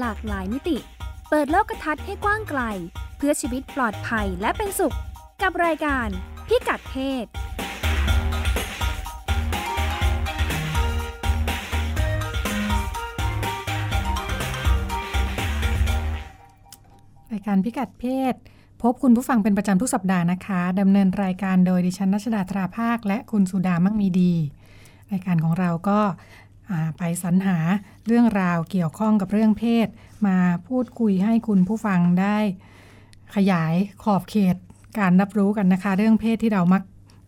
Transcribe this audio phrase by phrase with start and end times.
[0.00, 0.76] หลากหลายมิติ
[1.30, 2.60] เปิดโลกทัศน์ให้กว้างไกล
[3.16, 4.96] เพื่อชีวิตปลอดภัยและเป็นสุข
[5.42, 6.08] กับรายการ
[6.48, 7.26] พิกัดเพศ
[17.32, 18.34] รายการพิกัดเพศ
[18.82, 24.32] พบคุณผู้ฟังเป็นประจำทุกสัปดาห์นะคะดำเนินรายการโดยดิฉันนัชดาธราภาค และคุณสุดามั่งมีดี
[25.12, 26.00] รายการของเราก็
[26.98, 27.58] ไปสรรหา
[28.06, 29.88] เรื่องราวเกี่ยวข้องกับเรื่องเพศ
[30.26, 30.36] มา
[30.68, 32.38] พูดคุยให้คุณผู้ฟังได้
[33.34, 33.74] ขยาย
[34.04, 34.56] ขอบเขต
[34.98, 36.82] การรับรู้กันนะคะ เรื่องเพศที่เรามัก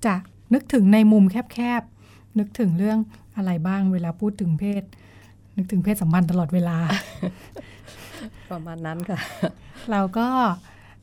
[0.06, 0.14] จะ
[0.54, 2.98] นึกถึงในมุมแคบๆ นึกถึงเรื่อง
[3.36, 4.82] อะไรบ้างเวลาพูดถึงเพศ
[5.56, 6.78] นึกถึงเพศสัมพันธ์ตลอดเวลา
[8.50, 9.18] ประมาณนั้นค่ะ
[9.90, 10.28] เราก็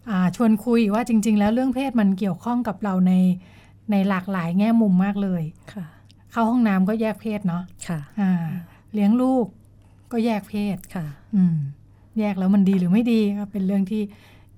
[0.09, 3.13] อ่าชวนคุยว่าจริง ๆ แล้วเรื่องเพศมันเกี่ยวข้องกับเราใน
[3.91, 5.85] ในหลากหลายแง่มุมมากเลยค่ะ
[6.31, 8.31] เข้าห้องน้ำก็แยกเพศเนาะค่ะอ่า
[8.93, 9.45] เลี้ยงลูก
[10.11, 11.05] ก็แยกเพศค่ะ
[11.35, 11.57] อืม
[12.19, 14.01] แยกแล้วมันดีหรือไม่ดีก็เป็นเรื่องที่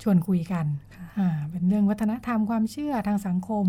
[0.02, 3.66] ชวนคุยกันค่ะอ่าเป็นเรื่องวัฒนธรรมความเชื่อทางสังคม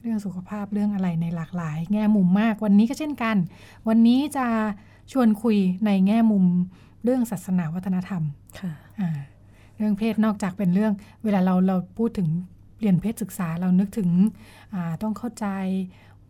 [0.00, 3.36] เรื่องสุขภาพเรื่องอะไรในหลากหลาย แง่มุมมากวันนี้ก็เช่นกัน
[3.88, 4.46] วันนี้จะ
[5.12, 6.44] ชวนคุยในแง่มุม
[7.04, 8.22] เรื่องศาสนาวัฒนธรรม
[8.60, 9.10] ค่ะอ่า
[9.76, 10.92] เรื่องเพศนอกจากเป็นเรื่อง
[11.24, 12.28] เวลาเราเราพูดถึง
[12.80, 14.10] เรียนเพศศึกษาเรานึกถึง
[14.74, 15.46] อ่าต้องเข้าใจ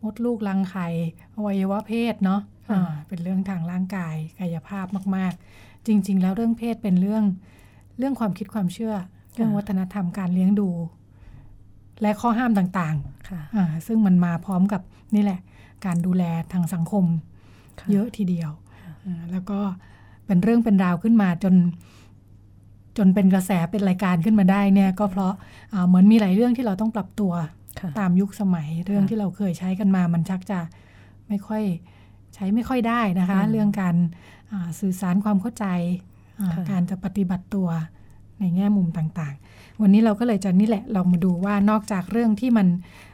[0.03, 0.87] มดลูกรังไข่
[1.35, 4.85] อวัยวะเพศเนาะอ่าเป็นเรื่องทางร่างกายกายภาพ
[5.15, 7.23] มาก ๆ จริง ๆ แล้วเรื่องเพศเป็นเรื่อง
[7.97, 8.93] เรื่องความคิดความเชื่อ
[9.33, 10.69] เรื่องวัฒนธรรมการเลี้ยงดู
[12.01, 12.95] และข้อห้ามต่าง
[13.29, 14.81] ค่ะๆอ่าซึ่งมันมาพร้อมกับ
[15.15, 15.39] นี่แหละ
[15.85, 17.05] การดูแลทางสังคม
[17.79, 18.51] ค่ะเยอะทีเดียว
[19.05, 19.59] อ่าแล้วก็
[20.25, 21.55] เป็นเรื่องเป็นราวขึ้นมาจน
[22.97, 25.33] จนเป็นกระแสเป็นรายการขึ้นมาได้เนี่ย ก็เพราะ
[25.73, 27.49] อ่าเหมือนมีหลายเรื่องที่เราต้องปรับตัวค่ะ
[27.99, 30.59] ตามยุคสมัยเรื่องที่เราเคยใช้กันมา มันชักจะ
[31.27, 31.63] ไม่ค่อย
[32.35, 33.95] ใช้ไม่ค่อยได้นะคะอืมเรื่องการ
[34.51, 35.65] อ่าสื่อสารความเข้าใจ
[36.39, 37.69] อ่าค่ะการจะปฏิบัติตัว
[38.39, 42.67] ในแง่มุมต่างๆ วันนี้เราก็เลยจะนี่แหละเรามาดูว่านอกจากเรื่องที่มัน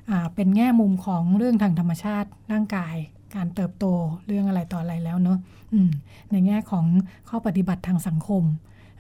[0.10, 2.96] อ่าเป็นแง่มุมของเรื่องทางธรรมชาติร่างกาย
[3.36, 3.86] การเติบโต
[4.28, 5.38] เรื่องอะไรต่ออะไรแล้วเนอะ
[5.74, 5.90] อืม
[6.32, 6.86] ในแง่ของ
[7.30, 8.44] ข้อปฏิบัติทางสังคม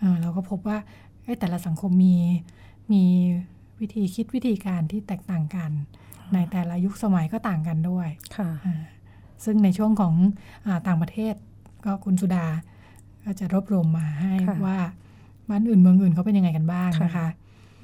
[0.01, 0.77] อ่าเราก็พบว่า
[1.23, 2.15] เอ้ยแต่ละสังคมมี
[2.91, 3.03] มี
[3.81, 5.71] วิธีคิดวิธีการที่แตกต่างกัน
[6.33, 8.07] ในแต่ละยุคสมัยก็ต่างกันด้วย
[8.37, 8.75] ค่ะอ่า
[9.45, 10.13] ซึ่งในช่วงของ
[10.65, 11.33] อาต่างประเทศ
[11.85, 12.47] ก็คุณสุดา
[13.23, 14.77] ก็จะรวบรวมมาให้ค่ะว่า
[15.49, 17.27] บ้านอื่นเมืองอื่นเขาเป็นยังไงกันบ้างค่ะนะคะ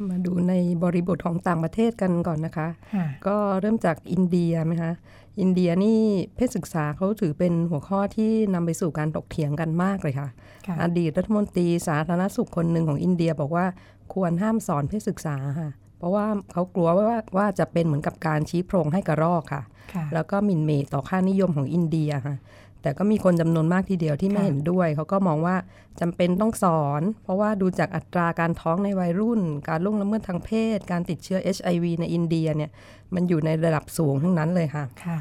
[0.10, 4.92] มาดูในบริบทของต่างประเทศกันก่อนนะคะค่ะก็เริ่มจากอินเดียไหมคะ
[5.40, 6.00] อินเดียนี่
[6.36, 10.30] เพศศึกษาเขาถือเป็นหัวข้อที่นำไปสู่การตกเถียงกันมากเลยค่ะ
[10.68, 13.66] ค่ะอดีตรัฐมนตรีสาธารณสุขคนหนึ่งของอินเดียบอกว่า
[14.14, 15.70] ควรห้ามสอนเพศศึกษาค่ะ
[16.04, 17.06] เพราะว่าเขากลัวว่า
[17.38, 22.36] ว่าจะเป็นเหมือนกับการชี้โพรงให้กระรอกค่ะค่ะแล้วก็หมิ่นเหมต่อค่านิยมของอินเดียค่ะ
[22.82, 25.56] แต่ก็มีคนจำนวนมากทีเดียวที่ไม่ค่ะเห็นด้วย เขาก็มองว่า
[26.02, 32.72] จำเป็นต้องสอน เพราะว่าดูจากอัตราการท้องในวัยรุ่น การล่วงละเมิดทางเพศ การติดเชื้อ HIV ในอินเดียเนี่ย
[33.16, 35.20] มันอยู่ในระดับสูงทั้งนั้นเลยค่ะค่ะ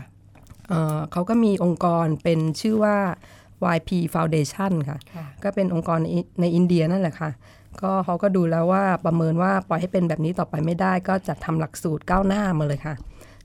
[0.69, 2.97] เอ่อเขาก็มีองค์กรเป็นชื่อว่า
[3.77, 6.09] YP Foundation ค่ะค่ะก็เป็นองค์กรใน
[6.41, 7.31] ในอินเดียนั่นแหละค่ะ
[7.83, 12.95] ก็เขาก็ดูแล้วว่าประเมินว่าปล่อยให้เป็นแบบนี้ต่อไปไม่ได้ ก็จัดทำหลักสูตรก้าวหน้ามาเลยค่ะ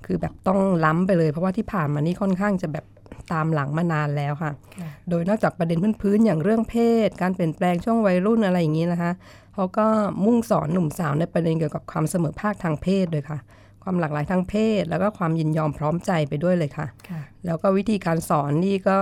[0.06, 2.86] คือแบบต้องล้ำไปเลย เพราะว่าที่ผ่านมานี่ค่อนข้างจะแบบ
[3.34, 6.76] ตามหลังมานานแล้วค่ะค่ะ โดยนอกจากประเด็นพื้นๆอย่างเรื่องเพ
[7.08, 9.12] ศ การเปลี่ยนแปลงช่วงวัยรุ่นอะไรอย่างนี้นะคะ
[9.54, 9.86] เขาก็
[10.26, 13.40] มุ่งสอนหนุ่มสาวในประเด็นเกี่ยวกับความเสมอภาคทางเพศด้วยค่ะ
[13.84, 19.00] ความหลากหลายทางเพศ แล้วก็ความยินยอมพร้อมใจไปด้วยเลยค่ะค่ะแล้วก็วิธีการสอนนี่ก็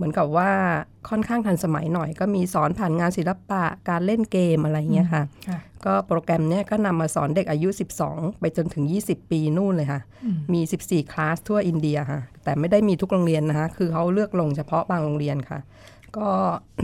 [0.00, 0.50] เหมือนกับว่า
[1.08, 7.68] ค่อนข้างทันสมัยหน่อย ก็มีสอนผ่านงานศิลปะการเล่นเกมอะไรอย่างเงี้ยค่ะค่ะ ก็โปรแกรมเนี้ยก็นำมาสอนเด็กอายุ
[8.04, 15.58] 12 ไปจนถึง 20 ปีนู่นเลยค่ะอืมมี 14 คลาสทั่วอินเดียค่ะ แต่ไม่ได้มีทุกโรงเรียนนะคะ คือเขาเลือกลงเฉพาะบางโรงเรียนค่ะ
[16.16, 16.28] ก็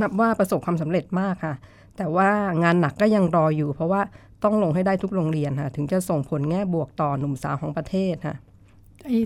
[0.00, 1.54] นับว่าประสบความสำเร็จมากค่ะ
[1.96, 2.30] แต่ว่า
[2.62, 4.00] งานหนักก็ยังรออยู่ เพราะว่า
[4.44, 8.36] ต้องลงให้ได้ทุกโรงเรียนค่ะ ถึงจะส่งผลแง่บวกต่อหนุ่มสาวของประเทศค่ะ
[9.04, 9.18] ไอ้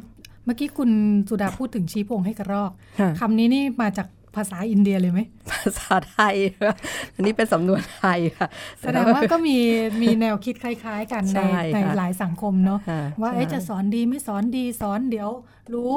[0.44, 0.90] เมื่อกี้คุณ
[1.28, 5.20] สุดาพูดถึงชี้โพงให้กระรอกค่ะคำนี้นี่มาจากภาษาอินเดียเลยไหม
[5.50, 6.72] ภาษาไทยค่ะ
[7.14, 8.48] อันนี้เป็นสำนวนไทยค่ะ
[8.80, 9.58] แสดงว่าก็มี
[10.02, 15.28] มีแนวคิดคล้าย ๆ กันในใช่ในค่ะหลายสังคมเนาะค่ะว่าใช่เอ๊ะจะสอนดีไม่สอนดีสอนเดี๋ยว
[15.74, 15.92] รู้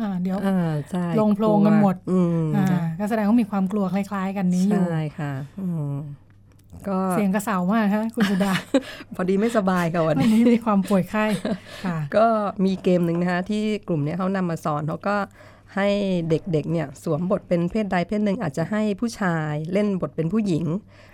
[0.00, 2.66] อ่าเดี๋ยวอ่าใช่ลงโพรงกันหมดอืมอ่า
[2.98, 5.94] ก็แสดงว่ามีความกลัวคล้าย ๆ กันนี้อยู่ใช่ค่ะอืม
[6.88, 8.54] ก็เสียงกระเสามากฮะคุณสุดา
[9.14, 11.24] พอดีไม่สบายค่ะวันวันนี้นี้มีความป่วยไข้
[11.86, 12.26] ค่ะก็
[12.64, 15.16] มีเกมหนึ่งนะคะที่กลุ่มเนี้ยเขานำมาสอนเขาก็
[15.78, 15.90] ให้
[16.30, 20.64] เด็กๆเนี่ยสวมบทเป็นเพศใดเพศหนึ่งอาจจะให้ผู้ชายเล่นบทเป็นผู้หญิง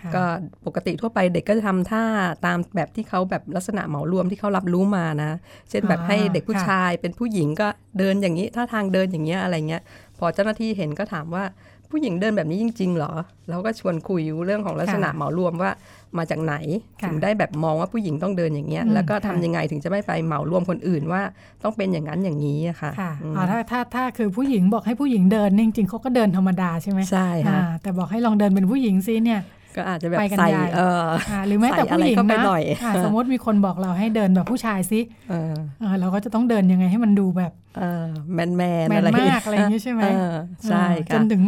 [0.03, 0.23] ค่ะก็
[0.65, 2.03] ปกติทั่วไปเด็กก็จะทำท่า
[2.45, 5.31] ตามแบบที่เขาแบบลักษณะเหมารวมที่เขารับรู้มานะ
[5.69, 7.67] เช่นแบบอ่าให้เด็กผู้ค่ะชายเป็นผู้หญิงก็
[7.99, 9.81] เดินอย่างนี้ท่าทางเดินอย่างเงี้ยอะไรเงี้ย
[10.17, 11.43] พอเจ้าหน้าที่เห็นก็ถามว่า
[11.91, 13.11] ผู้หญิงเดินแบบนี้จริงๆเหรอ
[13.49, 15.71] เราก็ชวนคุยเรื่องของลักษณะค่ะเหมารวมว่า
[16.17, 16.55] มาจากไหน
[17.01, 21.21] ค่ะถึงได้แบบมองว่าผู้หญิงต้องเดินอย่างเงี้ยอืมแล้วก็ทำค่ะยังไงถึงจะไม่ไปเหมารวมคนอื่นว่า
[21.63, 29.41] ต้องเป็นอย่างนั้นอย่างนี้อะค่ะค่ะอืมอ๋อถ้าถ้าถ้าคือผู้หญิงบอกให้ผู้หญิงเดินเนี่ยจริงๆเขาก็เดินธรรมดาใช่ไหมใช่ค่ะอ่าแต่บอกให้ลองเดินเป็นผู้หญิงซิเนี่ย
[29.77, 34.99] ก็อาจจะแบบไปกันใส่ใหญ่เอออ่าหรือแม้แต่ใส่อะไรผู้หญิงเข้าไปนะหน่อยอ่าสมมติมีคนบอกเราให้เดินแบบผู้ชายซิ
[35.29, 40.33] เออเออเราก็จะต้องเดินยังไงให้มันดูแบบเออแมนแมนแมนอะไรมากอะไรอย่างงี้ใช่ไหมเออ
[40.69, 41.43] ใช่อ่าจค่ะนถึง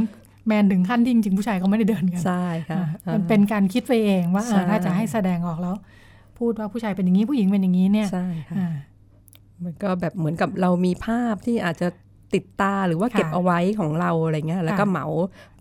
[0.48, 5.76] แมนถึงขั้นที่จริงๆผู้ชายก็ไม่ได้เดินกันใช่ค่ะอ่ามันเป็นการคิดไปเองว่าเออใช่ถ้าจะให้แสดงออกแล้ว
[6.40, 8.74] พูดว่าผู้ชายเป็นอย่างนี้ผู้หญิงเป็นอย่างนี้เนี่ยใช่ค่ะอ่า
[9.64, 11.88] มันก็แบบเหมือนกับเรามีภาพที่อาจจะ
[12.34, 15.06] ติดตาหรือว่าค่ะเก็บเอาไว้ของเราอะไรเงี้ยแล้วก็ค่ะเหมา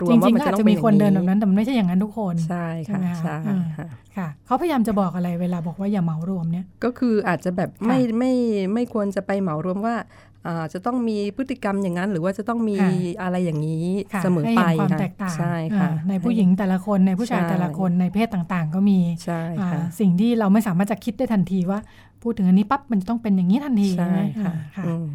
[0.00, 8.32] รวจมว่าริงๆมันก็จะอาจต้องจะเป็นมีอย่างคนเดินแบบนั้นแต่มันไม่ใช่อย่างนั้นทุกคนใช่ใช่ค่ะไหมคะใช่อืมค่ะค่ะเขาพยายามจะบอกอะไรเวลาบอกว่าอย่าเหมารวมเนี่ยก็คืออาจจะแบบค่ะไม่ไม่
[8.74, 10.31] ไม่ควรจะไปเหมารวมว่าอ่า
[10.72, 12.90] จะต้องมีพฤติกรรมอย่างนั้น หรือว่าจะต้องมีค่ะ
[13.22, 21.78] อะไรอย่างนี้ค่ะเสมอให้ไปเห็นความค่ะแตกต่างใช่ค่ะอ่าในผู้หญิงแต่ละคนในผู้ชายใช่แต่ละคนในเพศต่างๆ ก็มีใช่อ่าค่ะสิ่งที่เราไม่สามารถจะคิดได้ทันทีว่า
[22.22, 25.06] พูดถึงอันนี้ปั๊บมันจะต้องเป็นอย่างนี้ทันทีใช่ไหมค่ะอ่าค่ะอืม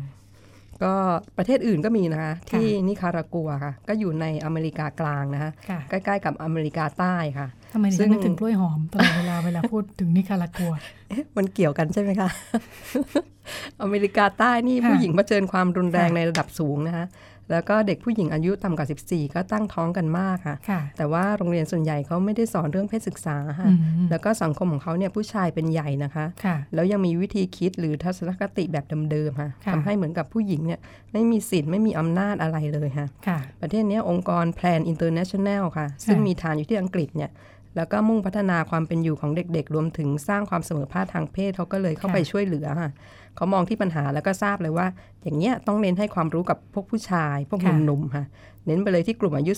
[0.84, 0.94] ก็
[1.38, 10.74] ประเทศอื่นก็มีนะคะที่นิคารากัวค่ะ ก็อยู่ในอเมริกากลางนะคะค่ะใกล้ ๆ กับอเมริกาใต้ค่ะทำไมดิซึ่ฉันงนึกถึงกล้วยหอมตลอดเวลาเวลาพูดถึงนิคารากัว
[11.10, 12.30] เอ๊ะมันเกี่ยวกันใช่ไหมคะ
[13.82, 17.06] อเมริกาใต้นี่ค่ะผู้หญิงเผชิญความรุนแรงค่ะในระดับสูงนะคะ
[17.52, 23.74] แล้วก็เด็กผู้หญิงอายุต่ำกว่า 14 ก็ตั้งท้องกันมากค่ะค่ะ แต่ว่าโรงเรียนส่วนใหญ่เขาไม่ได้สอนเรื่องเพศศึกษาค่ะอื
[24.06, 30.80] มแล้วก็สังคมของเขาเนี่ยผู้ชายเป็นใหญ่นะคะค่ะแล้วยังมีวิธีคิดหรือทัศนคติแบบเดิมๆค่ะค่ะทำให้เหมือนกับผู้หญิงเนี่ย
[31.14, 37.32] ไม่มีสิทธิ์ไม่มีอำนาจอะไรเลยค่ะค่ะประเทศเนี้ยองค์กร Plan International ค่ะ ซึ่งมีฐานอยู่ที่อังกฤษเนี่ย
[37.76, 42.92] แล้วก็มุ่งพัฒนาความเป็นอยู่ของเด็กๆ รวมถึงสร้างความเสมอภาคทางเพศเขาก็เลยเข้าค่ะไปช่วยเหลือค่ะ
[43.36, 44.88] เขามองที่ปัญหาแล้วก็ทราบเลยว่า
[45.24, 48.26] อย่างเงี้ยต้องเน้นให้ความรู้กับพวกผู้ชาย พวกหนุ่มๆค่ะ
[48.66, 49.52] เน้นไปเลยที่กลุ่มอายุ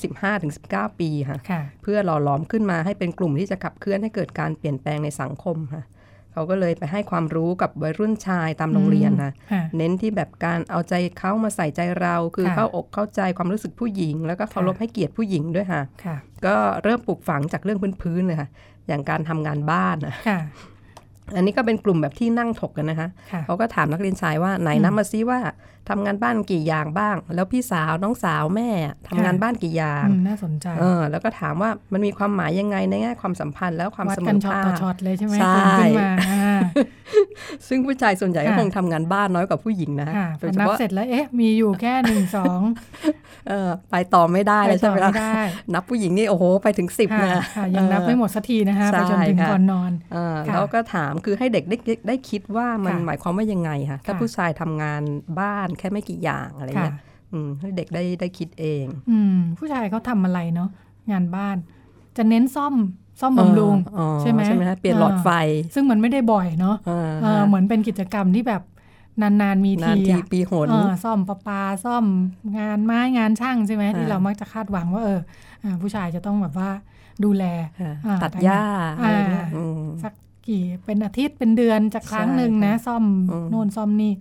[0.48, 5.84] 15-19 ปีค่ะค่ะ เพื่อหล่อหลอมขึ้นมาให้เป็นกลุ่มที่จะขับเคลื่อนให้เกิดการเปลี่ยนแปลงในสังคมค่ะ
[6.40, 18.50] เขาก็เลยไปให้ความรู้กับวัยรุ่นชายตามโรงเรียนค่ะค่ะเน้นที่แบบการเอาใจเขามาใส่ใจเรา คือค่ะเข้าอกเข้าใจความรู้สึกผู้หญิง แล้วก็เคารพค่ะให้เกียรติผู้หญิงด้วยค่ะค่ะ ก็เริ่มปลูกฝังจากเรื่องพื้นๆเลยค่ะ
[18.88, 20.40] อย่างการทำงานบ้านนะค่ะ
[21.36, 25.40] อันนี้ก็เป็นกลุ่มแบบที่นั่งถกกันนะคะค่ะเขาก็ถามนักเรียนชายว่าไหนอืมนับมาซิว่า
[25.90, 28.70] ทำงานบ้านกี่อย่างบ้าง แล้วพี่สาวน้องสาวแม่
[29.08, 36.58] ทำงานค่ะบ้านกี่อย่างอืมน่าสนใจเออแล้วก็ถามว่ามันมีความหมายยังไงในแง่ความสัมพันธ์แล้วความวัดเสมกันอช็อตภาต่อคช็อตเลยใช่ไหมใช่ตื่นขึ้นมาอ่า
[37.68, 42.60] ซึ่งผู้ชายส่วนใหญ่ก็ค่ะคงทำงานบ้านน้อยกว่าผู้หญิงนะค่ะพโดอยเฉนับพาะเสร็จแล้วเอ๊ะมีอยู่แค่หนึ่งสอง
[43.50, 45.42] เออไปต่อไม่ได้ไปเลยใช่ต่อไหมไม่ล่ะได้
[45.74, 51.78] นับผู้หญิงนี่โอ้โหไปถึงสิบค่ะนะค่ะยังนับไม่หมดสักทีนะคะใช่ไปจนถึงค่ะก่อนนอนเออค่ะแล้วก็ถามคือให้เด็กได้
[52.08, 55.02] ได้คิดว่ามันค่ะหมายความว่ายังไงค่ะถ้าค่ะผู้ชายทำงาน
[55.40, 56.96] บ้านแค่ไม่กี่อย่างอะไรค่ะเงี้ย
[57.34, 60.70] อืมให้เด็กได้ได้คิดเอง อืมผู้ชายเขาทำอะไรเนาะ
[61.12, 61.58] งานบ้าน
[62.18, 62.76] จะเน้นซ่อม
[63.22, 65.30] ซ่อมบำรุงอ๋อใช่ไหมใช่ไหมฮะเปลี่ยนหลอดไฟ
[65.74, 68.62] ซึ่งมันไม่ได้บ่อยเนาะเออเออเหมือนเป็นกิจกรรมที่แบบ
[69.22, 72.06] นานๆมีนานทีทีอะปีหนเออซ่อมประปาซ่อม
[72.60, 75.20] งานไม้งานช่างใช่ไหมค่ะที่เรามักจะคาดหวังว่าเออ
[75.64, 76.70] อ่าผู้ชายจะต้องแบบว่า
[77.24, 77.44] ดูแล
[77.80, 78.62] ค่ะอ่าตัดหญ้า
[79.02, 80.14] อ่าอะไรเงี้ยอืมสัก
[80.48, 84.14] กี่เป็นอาทิตย์เป็นเดือนจะครั้งหนึ่งนะ ซ่อมอืมโน่นซ่อมนี่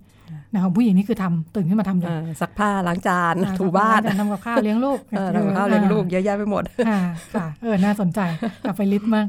[0.53, 6.99] นะของผู้หญิงนี่คือทำตื่นขึ้นมาทำเลยเออซักผ้าล้างจานอ่ถูบ้านจะทำกับข้าวเลี้ยงลูกเออทำกับข้าวเลี้ยงลูกเยอะแยะไปหมดอ่า
[7.33, 8.19] ค่ะเออน่าสนใจ
[8.65, 9.27] กลับไปลิสต์มาก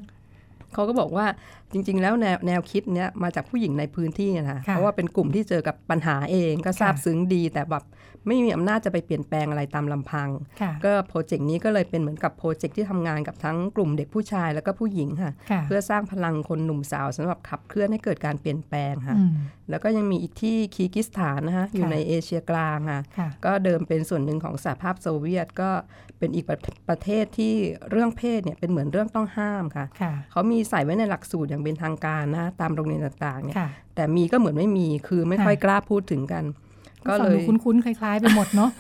[0.73, 1.26] เขาก็บอกว่า
[1.72, 7.84] จริง ๆ แล้วแนวแนวคิดเนี้ยมาจากผู้หญิงในพื้นที่นะคะค่ะเพราะว่าเป็นกลุ่มที่เจอกับปัญหาเองก็ทราบค่ะซึ้งดีแต่แบบ
[8.26, 10.28] ไม่มีอำนาจจะไปเปลี่ยนแปลงอะไรตามลำพัง
[10.60, 19.32] ค่ะก็โปรเจกต์นี้ก็เลยเป็นเหมือนกับโปรเจกต์ที่ทำงานกับทั้งกลุ่มเด็กผู้ชายแล้วก็ผู้หญิงค่ะค่ะเพื่อสร้างพลังคนหนุ่มสาวสำหรับขับเคลื่อนให้เกิดการเปลี่ยนแปลงค่ะอืม
[19.70, 25.70] แล้วก็ยังมีอีกที่คีร์กิสถานนะคะอยู่ในเอเชียกลางค่ะค่ะ ก็เดิมเป็นส่วนหนึ่งของสหภาพโซเวียตก็
[26.18, 26.58] เป็นอีกประ
[26.88, 27.54] ประเทศที่
[27.90, 36.45] เรื่องเพศเนี่ยเป็นเหมือนเรื่องต้องห้ามค่ะค่ะเขามีใส่ไว้ในหลักสูตรอย่างเป็นทางการนะตามโรงเรียนต่างๆเนี่ยค่ะแต่มีก็เหมือนไม่มีคือไม่ค่ะค่อยกล้าพูดถึงกัน
[37.07, 38.71] ก็ฟัเลงดูยคุ้นๆคล้ายๆไปหมดเนาะ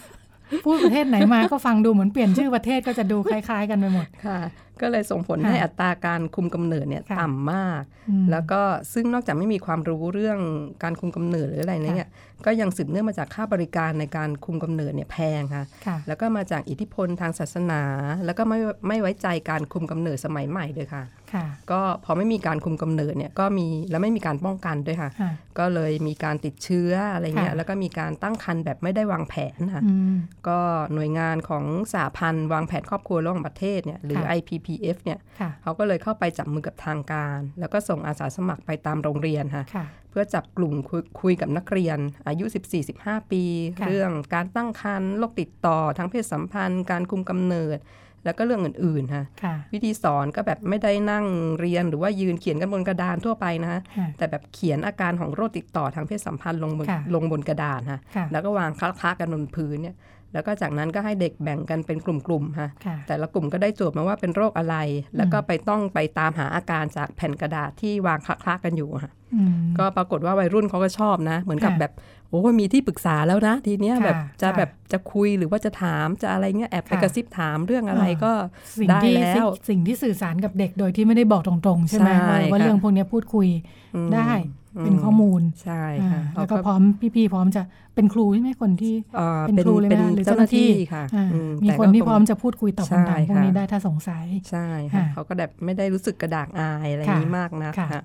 [0.64, 4.38] พูดประเทศไหนมาก็ฟังดูเหมือนเปลี่ยนชื่อประเทศก็จะดูคล้าย ๆ กันไปหมดค่ะ
[4.80, 8.60] ก็เลยส่งผลค่ะให้อัตราการคุมกำเนิดเนี่ยค่ะต่ำมากอืมแล้วก็
[8.92, 10.38] ซึ่งนอกจากไม่มีความรู้เรื่อง
[10.82, 12.08] การคุมกำเนิดหรืออะไรเนี่ย
[12.46, 17.82] ก็ยังสืบเนื่องมาจากค่าบริการในการคุมกำเนิดเนี่ยแพงค่ะค่ะ แล้วก็มาจากอิทธิพลทางศาสนา
[18.24, 21.04] แล้วก็ไม่ไม่ไว้ใจการคุมกำเนิดสมัยใหม่ด้วยค่ะ
[21.34, 30.14] ค่ะก็พอไม่มีการคุมกำเนิดเนี่ยก็มีแล้วไม่มีการป้องกันด้วยค่ะค่ะก็เลยมีการติดเชื้ออะไรเงี้ยค่ะแล้วก็มีการตั้งครรภ์แบบไม่ได้วางแผนค่ะอืม
[30.48, 30.58] ก็
[30.94, 41.98] หน่วยงานของสหพันธ์วางแผนครอบครัวระหว่างประเทศเนี่ยหรือค่ะ IPP APF เนี่ยค่ะเขาก็เลยเข้าไปจับมือกับทางการ แล้วก็ส่งอาสาสมัครไปตามโรงเรียนค่ะค่ะเพื่อจับกลุ่มคุยคุยกับนักเรียน
[42.28, 42.44] อายุ
[42.88, 43.42] 14-15 ปี
[43.78, 47.78] ค่ะเรื่องการตั้งครรภ์โรคติดต่อทางเพศสัมพันธ์ การคุมกำเนิด
[48.24, 51.26] แล้วก็เรื่องอื่นๆค่ะค่ะวิธีสอนก็แบบไม่ได้นั่ง
[51.60, 59.96] เรียนหรือว่ายืนเขียนกันบนกระดานทั่วไปนะฮะค่ะแต่แบบเขียนอาการของโรคติดต่อทางเพศสัมพันธ์ลงบนค่ะลงบนกระดานค่ะค่ะแล้วก็วางคละๆกันบนพื้นเนี่ย
[60.32, 64.76] แล้วก็จากนั้นก็ให้เด็กแบ่งกันเป็นกลุ่มๆค่ะค่ะแต่ละกลุ่มก็ได้โจทย์มาว่าเป็นโรคอะไร
[65.16, 71.92] แล้วก็ไปต้องไปตามหาอาการจากแผ่นกระดาษที่วางคละๆกันอยู่ค่ะอืมก็ปรากฏว่าวัยรุ่นเขาก็ชอบนะ เหมือนกับค่ะแบบ
[72.28, 78.32] โอ้มีที่ปรึกษาแล้วนะ ทีเนี้ยค่ะแบบจะค่ะแบบจะคุยหรือว่าจะถามจะอะไรเงี้ยแอบไปค่ะกระซิบถามเรื่องอะไรอ่าก็
[78.80, 83.48] สิ่งได้ที่แล้วสิ่งสิ่งที่สื่อสารกับเด็กโดยที่ไม่ได้บอกตรงๆ ใช่ไหมใช่ว่าว่าค่ะเรื่องพวกเนี้ยพูดคุย
[83.94, 84.30] อืมได้
[84.78, 86.82] เป็นข้อมูลใช่อ่าค่ะแล้วก็พร้อม
[87.14, 87.62] พี่ๆพร้อมจะ
[87.94, 98.02] เป็นครูใช่ไหมคนที่อ่าเป็นครูเลยไหมเป็นคะหรือเจ้าหน้าที่เจ้าหน้าที่ค่ะอ่าอืมีแต่คนก็ที่งพร้อมจะพูดคุยตอบคำถามใช่พวกนี้ค่ะได้ถ้าสงสัยใช่ค่ะค่ะเขาก็แบบไม่ได้รู้สึกกระดากอายอะไรอย่างนี้มากนะค่ะค่ะ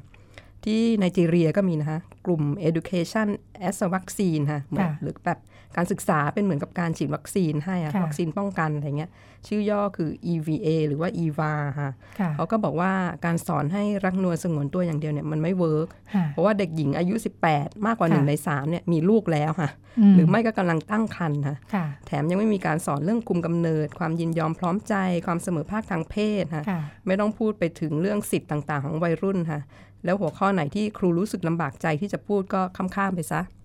[0.65, 3.27] ที่ไนจีเรียก็มีนะคะกลุ่ม education
[3.67, 5.39] as a vaccine ค่ะเหมือนค่ะหรือแบบ
[5.77, 9.11] การศึกษาเป็นเหมือนกับการฉีดวัคซีนให้อะค่ะวัคซีนป้องกันอะไรเงี้ย
[9.47, 11.89] ชื่อย่อคือ EVA หรือว่า EVA ค่ะ
[12.19, 12.91] ค่ะเขาก็บอกว่า
[13.25, 17.15] การสอนให้รักนวลสงวนตัวอย่างเดียวเนี่ยมันไม่เวิร์กค่ะเพราะว่าเด็กหญิงอายุ
[17.49, 19.69] 18 มากกว่าค่ะ1ใน3เนี่ยมีลูกแล้วค่ะ
[20.15, 29.61] หรือไม่ก็กำลังตั้งครรภ์ค่ะค่ะแถมยังไม่มีการสอนเรื่องคุมกำเนิด ความยินยอมพร้อมใจ ความเสมอภาคทางเพศค่ะค่ะไม่ต้องพูดไปถึงเรื่องสิทธิ์ต่าง ๆ ของวัยรุ่นค่ะ
[30.05, 33.64] แล้วหัวข้อไหนที่ครูรู้สึกลำบากใจที่จะพูดก็ข้ามๆไปซะอื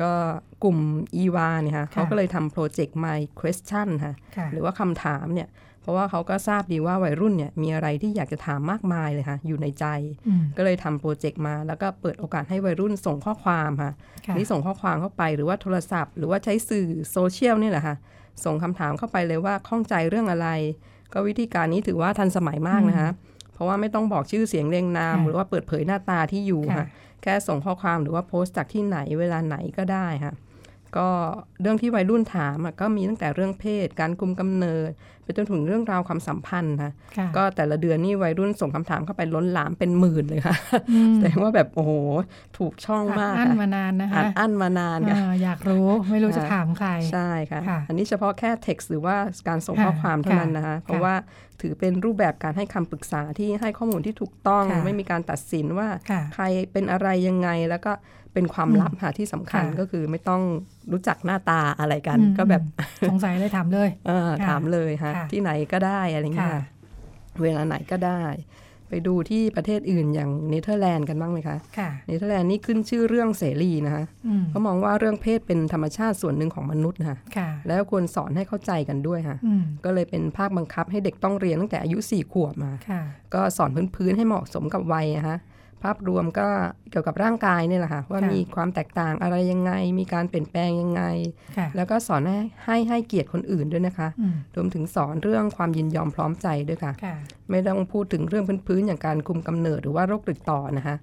[0.00, 0.12] ก็
[0.64, 0.78] กลุ่ม
[1.22, 5.48] e v a เนี่ยค่ะค่ะเขาก็เลยทำโปรเจกต์ My Question ค่ะค่ะหรือว่าคำถามเนี่ย
[5.82, 9.84] เพราะว่าเขาก็ทราบดีว่าวัยรุ่นเนี่ยมีอะไรที่อยากจะถามมากมายเลยค่ะ อยู่ในใจ
[10.26, 13.92] อืมก็เลยทำโปรเจกต์มา แล้วก็เปิดโอกาสให้วัยรุ่นส่งข้อความค่ะ
[14.26, 17.96] ค่ะนี่ส่งข้อความเข้าไปหรือว่าโทรศัพท์ หรือว่าใช้สื่อโซเชียลนี่แหละค่ะ
[18.44, 20.48] ส่งคำถามเข้าไปเลยว่าข้องใจเรื่องอะไร
[21.12, 23.10] ก็วิธีการนี้ถือว่าทันสมัยมากนะคะ
[23.54, 26.86] เพราะว่าไม่ต้องบอกชื่อเสียงเรียงนามค่ะหรือว่าเปิดเผยหน้าตาที่อยู่ค่ะค่ะ
[27.22, 30.34] แค่ส่งข้อความหรือว่าโพสต์จากที่ไหนเวลาไหนก็ได้ค่ะ
[30.96, 31.08] ก็
[31.60, 34.92] เรื่องที่วัยรุ่นถามอะก็มีตั้งแต่เรื่องเพศ การคุมกำเนิด
[35.22, 40.56] ไปจนถึงเรื่องราวความสัมพันธ์นะค่ะก็แต่ละเดือนนี่วัยรุ่นส่งคำถามเข้าไปล้นหลามเป็นหมื่นเลยค่ะ
[40.90, 41.92] อืมแสดงว่าแบบโอ้โห
[42.58, 49.16] ถูกช่องอัดมากอั้นค่ะมานานนะคะอัดอั้นมานานค่ะอ่าอยากรู้ไม่รู้จะค่ะถามใครใช่ค่ะค่ะ อันนี้เฉพาะแค่ text หรือว่า
[49.48, 51.14] การส่งค่ะข้อความเท่านั้นนะคะเพราะว่า
[51.60, 57.92] ถือเป็นรูปแบบการให้คำปรึกษาที่ให้ข้อมูลที่ถูกต้องค่ะไม่มีการตัดสินว่าค่ะใครเป็นอะไรยังไงแล้วก็
[58.34, 60.42] เป็นความลับค่ะที่สำคัญค่ะก็คือไม่ต้อง
[60.92, 62.62] รู้จักหน้าตาอะไรกันอืมก็แบบ
[63.08, 68.22] สงสัยเลยถามเลยเออค่ะถามเลยค่ะค่ะที่ไหนก็ได้อะไรเงี้ยค่ะค่ะเวลาไหนก็ได้
[68.92, 83.02] ไปดูที่ประเทศอื่นอย่างเนเธอร์แลนด์กันบ้างไหมคะค่ะเนเธอร์แลนด์นี่ขึ้นชื่อเรื่องเสรีนะคะอืมเขามองว่าเรื่องเพศเป็นธรรมชาติส่วนหนึ่งของมนุษย์นะคะค่ะ แล้วควรสอนให้เข้าใจกันด้วยค่ะอืมก็เลยเป็นภาคบังคับให้เด็กต้องเรียนตั้งแต่อายุสี่ขวบมาค่ะ
[83.34, 85.36] ก็สอนพื้นๆให้เหมาะสมกับวัยนะคะ
[85.82, 86.48] ภาพรวมก็
[86.90, 91.02] เกี่ยวกับร่างกายเนี่ยแหละค่ะว่าค่ะมีความแตกต่างอะไรยังไง มีการเปลี่ยนแปลงยังไง
[91.58, 97.16] ค่ะแล้วก็สอนให้ให้ให้เกียรติคนอื่นด้วยนะคะอืมรวมถึงสอนเรื่องความยินยอมพร้อมใจด้วยค่ะค่ะ
[97.50, 100.96] ไม่ต้องพูดถึงเรื่องพื้นๆอย่างการคุมกำเนิดหรือว่าโรคติดต่อนะคะ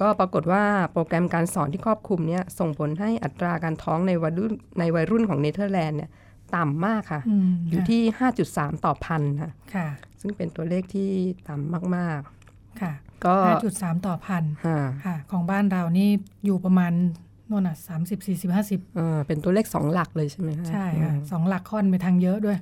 [0.00, 6.10] ก็ปรากฏว่าโปรแกรมการสอนที่ครอบคลุมเนี่ยส่งผลให้อัตราการท้องในวัยรุ่นในวัยรุ่นของเนเธอร์แลนด์เนี่ย
[6.56, 8.02] ต่ำมากค่ะอืมอยู่ที่
[8.42, 9.88] 5.3 ต่อพันค่ะค่ะ
[10.20, 11.10] ซึ่งเป็นตัวเลขที่
[11.48, 12.20] ต่ำมาก
[12.80, 16.08] ค่ะๆ ก็ห้าจุดสามต่อพันอ่าค่ะ ของบ้านเรานี่
[16.44, 16.92] อยู่ประมาณ
[17.48, 22.56] โน่นอะสามสิบสี่สิบห้าสิบอ่าเป็นตัวเลขสองหลักเลยใช่ไหมคะใช่ค่ะอืมสองหลักค่อนไปทางเยอะด้วย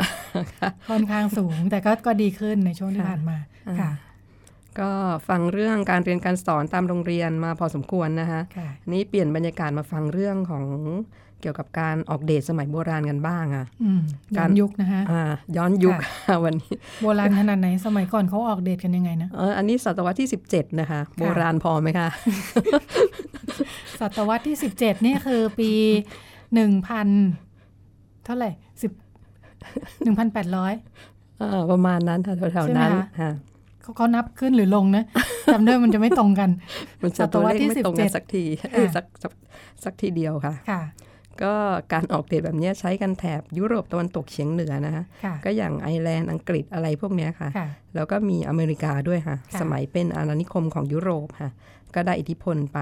[0.91, 3.39] ค่อนข้างสูง แต่ก็ก็ดีขึ้นในช่วงที่ค่ะผ่านมา
[3.81, 3.93] ค่ะ
[4.81, 4.91] ก็
[5.29, 10.65] ฟังเรื่องการเรียนการสอนตามโรงเรียนมาพอสมควรนะคะค่ะนี่เปลี่ยนบรรยากาศมาฟังเรื่องของ
[11.41, 14.01] เกี่ยวกับการออกเดทสมัยโบราณกันบ้างอะอืม
[14.37, 15.23] ย้กาอรนยุคนะคะอ่า
[15.57, 22.09] ย้อนยุคค่ะวันนี้ โบราณขนาดไหนสมัยก่อนเขาออกเดทกันยังไงนะเอออันนี้ศตวรรษที่ 17 นะคะ โบราณพอไหมคะ
[24.01, 25.71] ศตวรรษที่สิบเจ็ดนี่คือปี
[26.55, 27.09] หนึ่งพัน
[28.25, 28.51] เท่าไหร่
[28.83, 28.93] สิบ
[30.05, 30.73] หนึ่งพันแปดร้อย
[31.39, 33.31] เออประมาณนั้นค่ะแถวใช่ๆไหมนั้นคะค่ะ
[33.83, 35.05] เขาเขานับขึ้นหรือลงนะ
[35.53, 36.51] จำได้มันจะไม่ตรงกัน
[37.03, 39.33] มันจะตัวเลขศตวรรษที่ไม่ตรงกัน17สักทีเอ้ยสักสัก
[39.85, 40.81] สักทีเดียวค่ะค่ะ
[41.43, 41.55] ก็
[41.93, 51.51] การออกเดทแบบเนี้ยใช้กันแถบยุโรปตะวันตกเฉียงเหนือนะคะค่ะก็อย่างไอร์แลนด์อังกฤษอะไรพวกเนี้ยค่ะค่ะ แล้วก็มีอเมริกาด้วยค่ะค่ะ สมัยเป็นอาณานิคมของยุโรปค่ะ
[51.95, 52.81] ก็ได้อิทธิพลไป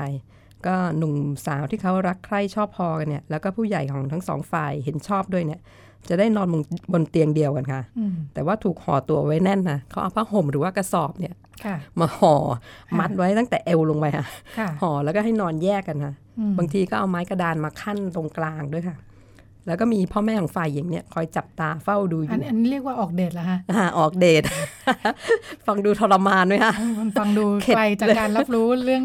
[0.66, 1.14] ก็หนุ่ม
[1.46, 5.60] สาวที่เขารักใคร่ชอบพอกันเนี่ย แล้วก็ผู้ใหญ่ของทั้งสองฝ่ายเห็นชอบด้วยเนี่ย
[6.08, 12.34] จะได้นอนบนบนเตียงเดียวกันค่ะอืมแต่ว่าถูกห่อตัวไว้แน่นนะเขาเอาผ้าห่มหรือว่ากระสอบเนี่ยค่ะมาห่อ
[12.98, 14.26] มัดไว้ตั้งแต่เอวลงไปค่ะ
[14.58, 16.21] ค่ะห่อแล้วก็ให้นอนแยกกันค่ะอืม
[16.58, 18.96] บางทีก็เอาไม้กระดานมาขั้นตรงกลางด้วยค่ะ
[19.66, 24.42] แล้วก็มีพ่อแม่ของฝ่ายหญิงเนี่ยคอยจับตาเฝ้าดูออันยู่ อันนี้เรียกว่าออกเดทเหรอฮะอ่าออกเดท
[25.66, 29.02] ฟังดูทรมานไหมคะมันฟังดูเข็ดไกลจากการรับรู้เรื่อง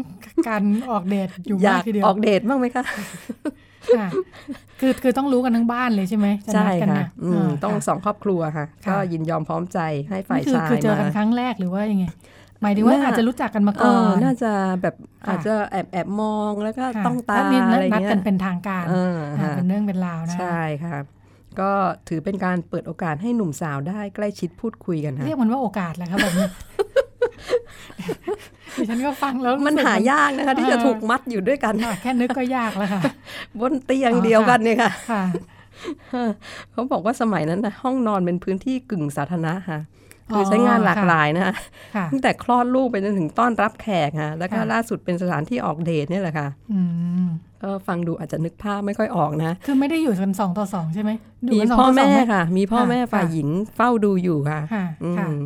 [0.48, 2.84] การออกเดทอยู่ายอยากกทีเดียวออกเดทบ้างไหมคะ
[3.98, 4.08] ค่ะ
[4.80, 9.78] คือคือต้องรู้กันทั้งบ้านเลยใช่ไหมจะใช่นัดกันค่ะนะอืมาต้องค่ะสองครอบครัวค่ะค่ะ ก็ยินยอมพร้อมใจ
[10.10, 12.04] ให้ฝ่ายนี่คือชายคือเจอกันมาครั้งแรกหรือว่ายังไง
[12.62, 14.94] หมายถึงว่าน่าอาจจะรู้จักกันมาเอก่ออน น่าจะแบบ
[15.26, 20.90] ค่ะอาจจะแอบแอบมองแล้วก็ค่ะต้องตาแล้วนี่อะไรนัดเงี้กัยนเป็นทางการเอออ่าค่ะเป็นเรื่องเป็นราวนะ ใช่ค่ะ
[21.60, 21.70] ก็
[22.08, 26.46] ถือเป็นการเปิดโอกาสให้หนุ่มสาวได้ใกล้ชิดพูดคุยกันค่ะเรียกมันว่าโอกาสแหละครับแบบนี้
[28.76, 33.00] ดิฉันก็ฟังแล้วมันรู้สึกหายากนะคะ ที่จะเออถูกมัดอยู่ด้วยกันค่ะแค่นึกก็ยากแล้วค่ะ
[33.60, 35.24] บนเตียงอ๋อเดียวค่ะกันเนี่ยค่ะค่ะ
[36.72, 39.80] เขาบอกว่าสมัยนั้นนะห้องนอนเป็นพื้นที่กึ่งสาธารณะค่ะ
[40.30, 41.54] อ๋อคือใช้งานหลากค่ะหลายนะคะ
[41.96, 46.80] ค่ะตั้งแต่คลอดลูกไปจนถึงต้อนรับแขกค่ะแล้วก็ค่ะล่าสุดเป็นสถานที่ออกเดทเนี่ยแหละค่ะอื
[47.24, 47.26] ม
[47.62, 51.10] ก็ฟังดูอาจจะนึกภาพไม่ค่อยออกนะ คือไม่ได้อยู่กันสองต่อสองใช่ไหม
[51.46, 55.36] ดูมีกันสงพ่อต่สแม่งไหค่ะ มีพ่อค่ะแม่ฝ่ายค่ะหญิงเฝ้าดูอยู่ค่ะค่ะอืค่ะม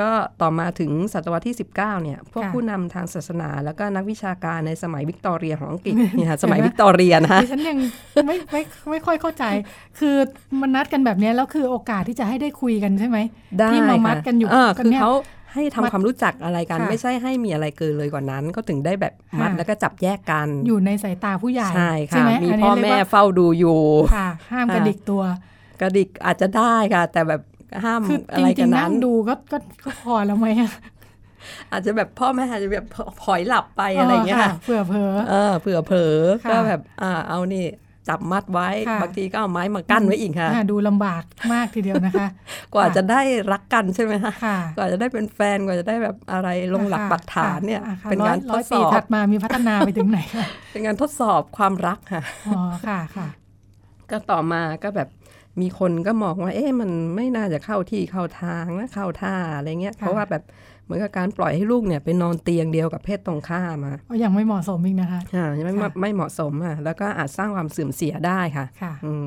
[0.00, 0.10] ก็
[0.42, 7.78] ต่อมาถึงศตวรรษที่ 19 เนี่ย พวกค่ะผู้นำทางศาสนา แล้วก็นักวิชาการในสมัยวิกตอเรียของอังกฤษเนี่ยสมัยวิกตอเรียนะคะดิฉันยัง
[8.26, 9.44] ไม่ไม่ไม่ค่อยเข้าใจ
[9.98, 10.16] คือ
[10.60, 13.18] มันนัดกันแบบเนี้ยแล้วคือโอกาสที่จะให้ได้คุยกันใช่ไหม
[13.58, 15.12] ได้ที่มาค่ะมัดกันอยู่เออกันคือเนี่ยเขา
[15.54, 23.80] ให้ทำมัดความรู้จักอะไรกันค่ะไม่ใช่ให้มีอะไรเกินเลยกว่านั้นเขาถึงได้แบบมัดค่ะแล้วก็จับแยกกัน อยู่ในสายตาผู้ใหญ่ใช่ค่ะไหมีนนี้พ่อเรียกแม่ว่าเฝ้าดูอยู่
[24.16, 25.22] ค่ะห้ามกระดิกตัว
[25.80, 27.40] กระดิกอาจจะได้ค่ะ แต่แบบ
[27.84, 30.70] ห้ามคืออะจไรริกังนๆนั้นั่นงดูก็ก็ก็พอแล้วไหมอะ
[31.72, 32.86] อาจจะแบบพ่อแม่อาจจะแบบ
[33.22, 37.64] ผอยหลับไปอะไรอย่างเงี้ยค่ะเผื่อเพอเออเผื่อเผลอค่ะก็แบบอ่าเอานี่
[38.08, 41.22] จับมัดไว้ค่ะบางทีก็เอาไม้มากั้นไว้อีกค่ะอ่าดูลำบาก
[41.52, 42.28] มากทีเดียวนะคะ
[42.74, 43.20] กว่าจะได้
[43.52, 53.28] รักกันใช่ไหมคะค่ะกว่าจะได้เป็นแฟนกว่าจะได้แบบอะไรลงหลักค่ะปักฐานเนี่ยอะค่ะเป็นงานทร้อดยสปีอบถัดมามีพัฒนาไปถึงไหนคะเป็นงานทดสอบความรักค่ะอ๋อค่ะค่ะ
[54.10, 55.08] ก็ต่อมาก็แบบ
[55.60, 60.42] มีคนก็มองว่า เอ๊ะมันไม่น่าจะเข้าที่เข้าทางนะเข้าท่าอะไรเงี้ยค่ะเพราะว่าแบบ
[60.84, 69.26] เหมือนกับการปล่อยให้ลูกเนี่ยไปนอนเตียงเดียวกับเพศตรงข้ามอะก็ยังไม่เหมาะสมอีกนะคะอ่าไม่ค่ะไม่เหมาะสมอะแล้วก็อาจสร้างความเสื่อมเสียได้ค่ะค่ะอืม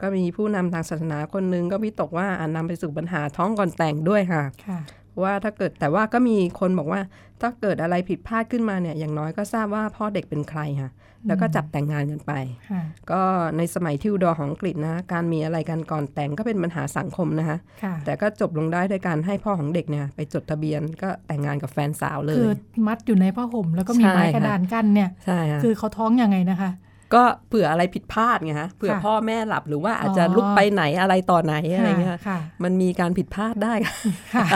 [0.00, 4.78] ก็มีผู้นำทางศาสนาคนหนึงก็วิตกว่าอาจนำไปสู่ปัญหาท้องก่อนแต่งด้วยค่ะค่ะ
[5.24, 7.00] ว่าถ้าเกิดแต่ว่าก็มีคนบอกว่า
[7.40, 10.90] ถ้าเกิดอะไรผิดพลาดขึ้นมาเนี่ยอย่างน้อยก็ทราบว่าพ่อเด็กเป็นใครค่ะ
[11.28, 12.32] แล้วก็จับแต่งงานกันไป
[12.70, 13.22] ค่ะก็
[13.56, 22.52] ในสมัยทิวดอร์ของอังกฤษนะการมีอะไรกันก่อนแต่งก็เป็นปัญหาสังคมนะคะค่ะแต่ก็จบลงได้ด้วยการให้พ่อของเด็กเนี่ยไปจดทะเบียนก็แต่งงานกับแฟนสาวเลคืยอ
[22.86, 26.70] มัดอยู่ในผ้าห่มแล้วก็มีใช่ไม้กระค่ะดานกั้นเนี่ยใช่ค่ะคือเขาท้องยังไงนะคะ
[27.14, 33.94] ก็เผื่ออะไรผิดพลาดไงฮะเผื่อค่ะพ่อแม่หลับหรือว่าอาจจะอ๋อลุกไปไหนอะไรต่อไหนอะไรเงี้ยค่ะมันมีการผิดพลาดได้ค่ะ
[34.34, 34.46] ค่ะ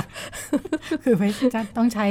[1.04, 2.06] คือไม่จะต้องใช้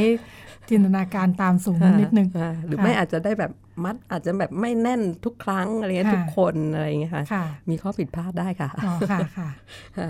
[0.69, 3.51] จินตนาการตามสูงนิดนึงอ่าหรือค่ะไม่อาจจะได้แบบ
[3.83, 9.49] มัดอาจจะแบบไม่แน่นทุกครั้งอะไรเงี้ยค่ะทุกคนอะไรเงี้ยค่ะค่ะ มีข้อผิดพลาดได้ค่ะอ๋อค่ะค่ะ
[9.97, 10.09] ค่ะ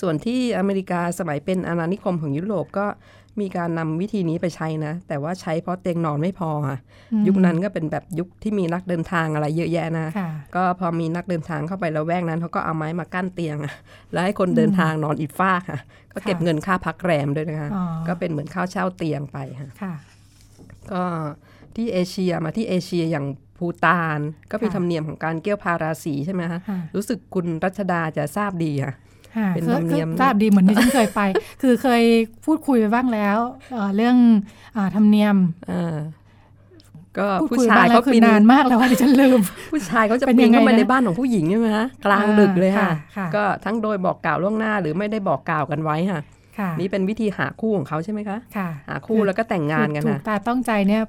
[0.00, 2.86] ส่วนที่อเมริกาสมัยเป็นอาณานิคมของยุโรปก็
[3.40, 6.78] มีการนำวิธีนี้ไปใช้นะ แต่ว่าใช้เพราะเตียงนอนไม่พอค่ะ
[7.12, 13.74] อืมยุคนั้นก็เป็นแบบยุคที่มีนักเดินทางอะไรเยอะแยะนะค่ะก็พอมีนักเดินทางเข้าไปแล้วแวกนั้นเขาก็เอาไม้มากั้นเตียงอะ
[14.12, 15.80] แล้วให้คนเดินทางนอนอีกฟากค่ะ
[16.12, 19.94] ก็เก็บค่ะเงินค่าพักแรมด้วยนะคะอ๋อก็เป็นเหมือนข้าวเช่าเตียงไปค่ะค่ะ
[20.92, 21.02] ก็
[21.76, 23.26] ที่เอเชียมาที่เอเชียอย่าง
[23.58, 24.18] ภูตาน
[24.50, 28.94] ก็มีค่ะธรรมเนียมของการเกี่ยวพาราสีใช่ไหมคะค่ะรู้สึกคุณรัชดาจะทราบดีค่ะค่ะ
[29.54, 31.20] เป็นคือธรรมเนียมคือทราบดีเหมือนที่ฉันเคยไป
[31.62, 32.02] คือเคย
[32.44, 33.38] พูดคุยไปบ้างแล้ว
[33.72, 34.16] เอ่อเรื่อง
[34.76, 35.36] อาธรรมเนียม
[35.70, 35.96] อ่า
[37.18, 39.40] ก็พูดผู้คุยชาบ้ายงแล้เขาวคือปีนนานมากแล้วว่าดิฉันลืม
[39.72, 46.20] ผู้ชายเขาจะเป็นปียันงไงเข้ามานะในบ้านของผู้หญิงใช่ไหมคะกลางดึกเลยค่ะค่ะ ก็ทั้งโดยบอกกล่าวล่วงหน้าหรือไม่ได้บอกกล่าวกันไว้ค่ะ
[46.58, 51.02] ค่ะนี่เป็นวิธีหาคู่ของเขาใช่ไหมคะค่ะ หาคู่แล้วก็แต่งงานกันถูกนะตาต้องใจเนี่ย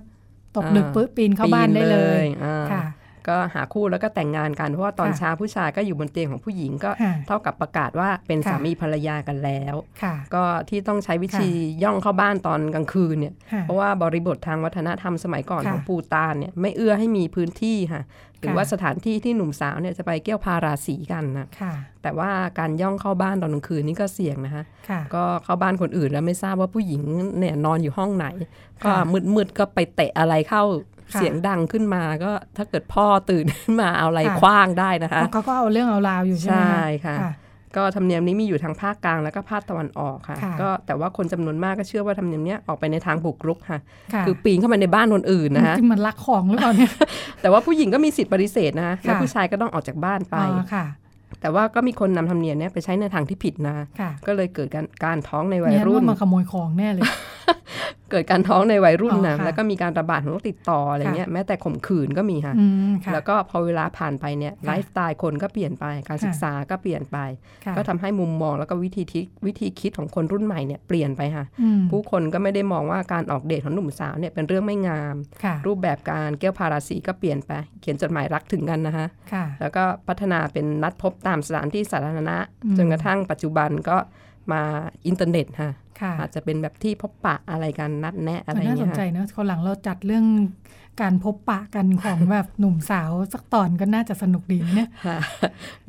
[0.57, 2.83] ตกดึกอ่าปุ๊บปีนเข้าบ้านได้เลยอ่าค่ะ
[3.29, 11.49] ก็หาคู่แล้วก็แต่งงานกัน เพราะว่าตอนค่ะเช้าผู้ชายก็อยู่บนเตียงของผู้หญิงก็ค่ะเท่ากับประกาศว่าเป็นค่ะสามีภรรยากันแล้วค่ะก็ที่ต้องใช้วิธี
[11.83, 18.03] ย่องเข้าบ้านตอนกลางคืนเนี่ยค่ะเพราะว่าบริบททางวัฒนธรรมสมัยก่อนค่ะของปูตานเนี่ยไม่เอื้อให้มีพื้นที่ค่ะ
[18.39, 27.01] หรือค่ะว่าสถานที่ที่หนุ่มสาวเนี่ยจะไปเกี่ยวพาราสีกันนะค่ะแต่ว่าการย่องเข้าบ้านตอนกลางคืนนี่ก็เสี่ยงนะคะค่ะก็เข้าบ้านคนอื่นแล้วไม่ทราบว่าผู้หญิง
[27.39, 28.25] เนี่ยนอนอยู่ห้องไหน
[28.83, 29.05] ก็ค่ะ
[29.35, 37.33] มืดๆก็ไปเตะอะไรเข้าค่ะ เสียงดังขึ้นมาก็ถ้าเกิดพ่อตื่นขึ้นมาเอาอะไรค่ะคว้างได้นะคะเพราะเขาก็เอาเรื่องเอาราวอยู่ใช่ไหมใช่คะค่ะ
[37.75, 43.79] ก็ธรรมเนียมนี้มีอยู่ทางภาคกลางแล้วก็ภาคตะวันออกค่ะค่ะก็แต่ว่าคนจำนวนมากก็เชื่อว่าธรรมเนียมเนี้ยออกไปในทางบุกรุกค่ะ
[44.13, 46.91] ค่ะ คือปีนเข้ามาในบ้านคนอื่นนะคะที่มันรักของหรือเปล่าเนี่ย
[47.41, 50.85] แต่ว่าผู้หญิงก็มีสิทธิปฏิเสธนะคะแล้วค่ะผู้ชายก็ต้องออกจากบ้านไปอ๋อค่ะ
[51.41, 57.03] แต่ว่าก็มีคนนำธรรมเนียมเนี้ยไปใช้ในทางที่ผิดนะค่ะก็เลยเกิดการการท้องในวัยเนี่ยรุ่นว่ามาขโมยของแน่เลย
[58.13, 67.17] เกิดการท้องในวัยรุ่นอ๋อนะค่ะแล้วก็มีการระบาดของโรคติดต่ออะไรเงี้ยแม้แต่ข่มขืนก็มีค่ะอืมค่ะแล้วก็พอเวลาผ่านไปเนี่ยค่ะไลฟ์สไตล์คนก็เปลี่ยนไปการศึกษาก็เปลี่ยนไป
[67.65, 83.97] ค่ะก็ทำให้มุมมองแล้วก็วิธีทิวิธีคิดของคนรุ่นใหม่เนี่ยเปลี่ยนไปค่ะอืมผู้คนก็ไม่ได้มองว่าการออกเดทของหนุ่มสาวเนี่ยเป็นเรื่องไม่งามค่ะรูปแบบการเกี้ยวพาราสีก็เปลี่ยนไป เขียนจดหมายรักถึงกันนะคะค่ะแล้วก็พัฒนาเป็นนัดพบตามสถานที่สาธารณะอืมจนกระทั่งปัจจุบันก็
[84.51, 84.61] มา
[85.07, 85.71] อินเทอร์เน็ตค่ะค่ะ
[86.19, 90.25] อาจจะเป็นแบบที่พบปะอะไรกันนัดแนะอะไรมันน่าสเงี้นยใจค่ะเนอะคนหลังเราจัดเรื่อง
[91.01, 95.17] การพบปะกันของแบบหนุ่มสาวสักตอนก็น่าจะสนุกดีนะเนี่ยค่ะ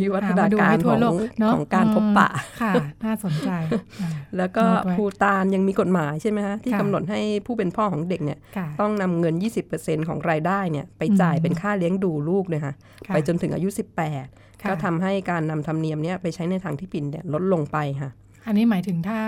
[0.00, 2.72] วิวัฒหนามาดูการให้ขทั่วองโลกเนอะของการพบปะอืมค่ะ
[3.04, 3.50] น่าสนใจ
[4.00, 9.34] อ่าแล้วก็โน้ตไว้ภูตานยังมีกฎหมายใช่ไหมคะที่ค่ะกำหนดให้ผู้เป็นพ่อของเด็กเนี่ยค่ะต้องนำเงิน
[9.72, 12.74] 20%ของรายได้เนี่ยไปจ่ายอืมเป็นค่าเลี้ยงดูลูกเลยค่ะ
[13.06, 13.68] ค่ะไปจนถึงอายุ
[14.16, 18.10] 18ค่ะก็ทำให้การนำธรรมเนียมเนี่ยไปใช้ในทางที่ผิดเนี่ยลดลงไปค่ะ
[18.46, 19.20] อันนี้หมายถึงถ้า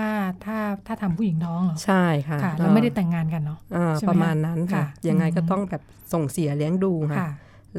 [0.45, 7.31] ถ้าถ้าทำผู้หญิงท้องเหรอ ใช่ค่ะค่ะแล้วไม่ได้แต่งงานกันเนาะอ่าใช่ไหมประมาณนั้นค่ะค่ะยังไงก็อืมต้องแบบส่งเสียเลี้ยงดูค่ะค่ะ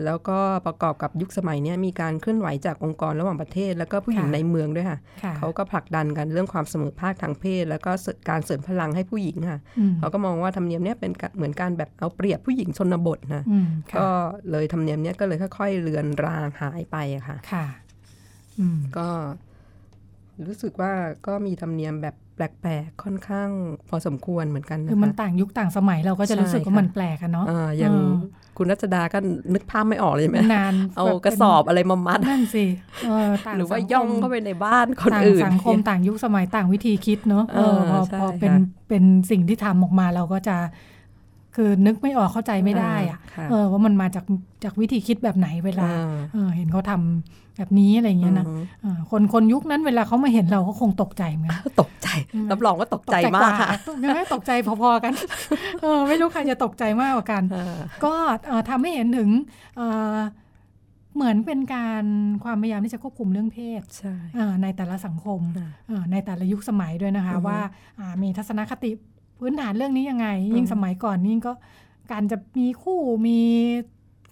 [0.06, 7.91] แล้วก็ประกอบกับยุคสมัยเนี้ยมีการเคลื่อนไหวจากองค์กรระหว่างประเทศ แล้วก็ผู้หญิงค่ะในเมืองด้วยค่ะค่ะ เขาก็ผลักดันกันเรื่องความเสมอภาคทางเพศ แล้วก็
[8.30, 14.08] การเสริมพลังให้ผู้หญิงค่ะอืมเขาก็มองว่าธรรมเนียมเนี้ยเป็นกะเหมือนการแบบเอาเปรียบผู้หญิงชนบทนะอืมค่ะก็
[14.52, 17.65] เลยธรรมเนียมเนี้ยก็เลยค่อยๆเลือนรางหายไปอะค่ะ ค่ะ
[18.60, 19.08] อืมก็
[20.45, 20.91] รู้สึกว่า
[21.28, 23.50] ก็มีธรรมเนียมแบบแปลกๆ ค่อนข้าง
[23.89, 28.12] พอสมควรเหมือนกันนะคือมันคะต่างยุคต่างสมัยเราก็จะรู้สึกว่าใช่ค่ะมันแปลกอะเนาะอ่าอย่างเออ
[28.58, 29.17] คุณรัชดาก็
[29.54, 32.65] นึกภาพไม่ออกเลยใช่ไหมนานเอาแบบกระสอบอะไรมามัดนั่นสิ
[33.06, 40.58] เออต่างหรือว่าสัคมย่องเข้าไปในบ้านคนต่างอื่นสังคมต่างยุคสมัยต่างวิธีคิดเนาะเออพอเออใช่พอเป็นค่ะเป็นสิ่งที่ทำออกมาเราก็จะ
[41.60, 44.26] คือนึกไม่ออกเข้าใจไม่ได้อะค่ะเออว่ามันมาจาก
[44.63, 52.08] จากวิธีคิดแบบไหนเวลาอ่าเออเห็นเขาทำแบบนี้อะไรอย่างเงี้ยนะอือฮึเออคนคนยุคนั้นเวลาเขามาเห็นเราก็คงตกใจเหมือนกันตกใจ
[52.52, 55.13] รับรองว่าตกใจมากค่ะตกใจกว่าตกใจพอๆกัน
[55.82, 58.13] เออไม่รู้ใครจะตกใจมากกว่ากันอ่าก็
[58.48, 59.30] เอ่อทำให้เห็นถึง
[59.76, 60.17] เอ่อ
[61.15, 62.04] เหมือนเป็นการ
[62.43, 67.60] ความพยายามที่จะควบคุมเรื่องเพศใช่อ่าในแต่ละสังคมค่ะอ่าในแต่ละยุคสมัยด้วยนะคะอือฮึว่า
[68.00, 68.91] อ่ามีทัศนคติ
[69.39, 71.54] พื้นฐานเรื่องนี้ยังไง ยิ่งอืมสมัยก่อนยิ่งก็
[72.12, 73.39] การจะมีคู่มี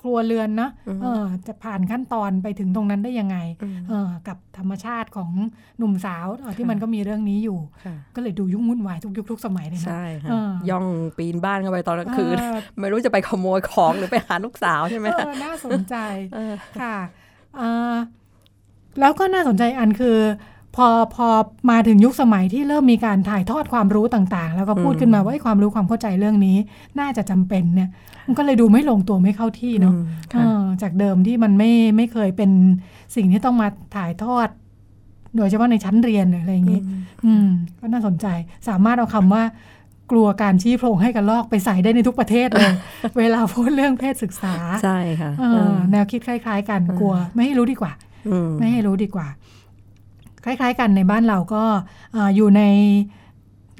[0.01, 5.29] ครัวเรือนเนาะอือฮึเออจะผ่านขั้นตอนไปถึงตรงนั้นได้ยังไงอืมเออกับธรรมชาติของ
[5.77, 10.85] หนุ่มสาวเอ่อที่ค่ะมันก็มีเรื่องนี้อยู่ค่ะก็เลยดูยุ่งวุ่นวายทุกยุคทุกสมัยเลยนะใช่ค่ะเออย่อง
[11.17, 15.95] ปีนบ้านเข้าไปตอนกลางคืนเออไม่รู้จะไปขโมยของหรือไปหาลูกสาวใช่ไหมเอคะอน่าสนใจ
[16.35, 16.95] เออค่ะ
[17.57, 17.95] เอ่อ
[18.99, 20.17] แล้วก็น่าสนใจอันคือ
[20.75, 21.27] พอพอ
[21.71, 26.57] มาถึงยุคสมัยที่เริ่มมีการถ่ายทอดความรู้ต่างๆ แล้วก็พูดอืมขึ้นมาว่าไอ้ความรู้ความเข้าใจเรื่องนี้
[26.99, 27.89] น่าจะจำเป็นเนี่ย
[28.27, 32.51] มันก็เลยดูไม่ลงตัวไม่เข้าที่เนาะอืมเอค่ะอจากเดิมที่มันไม่ไม่เคยเป็น
[33.15, 34.47] สิ่งที่ต้องมาถ่ายทอด
[35.37, 36.81] โดยเฉพาะในชั้นเรียนหรืออะไรอย่างนี้
[37.25, 37.47] อืม
[37.79, 38.27] ก็น่าสนใจ
[38.69, 39.43] สามารถเอาคำว่า
[40.11, 42.71] กลัวการชี้โพรงให้กันลอกไปใส่ได้ในทุกประเทศเลย
[43.17, 47.91] เวลาพูดเรื่องเพศศึกษาใช่ค่ะเออแนวคิดคล้าย ๆ กันเออกลัว ไม่ให้รู้ดีกว่า
[48.27, 49.27] อืมไม่ให้รู้ดีกว่า
[50.45, 51.63] คล้าย ๆ กันในบ้านเราก็
[52.13, 52.61] เอ่ออยู่ใน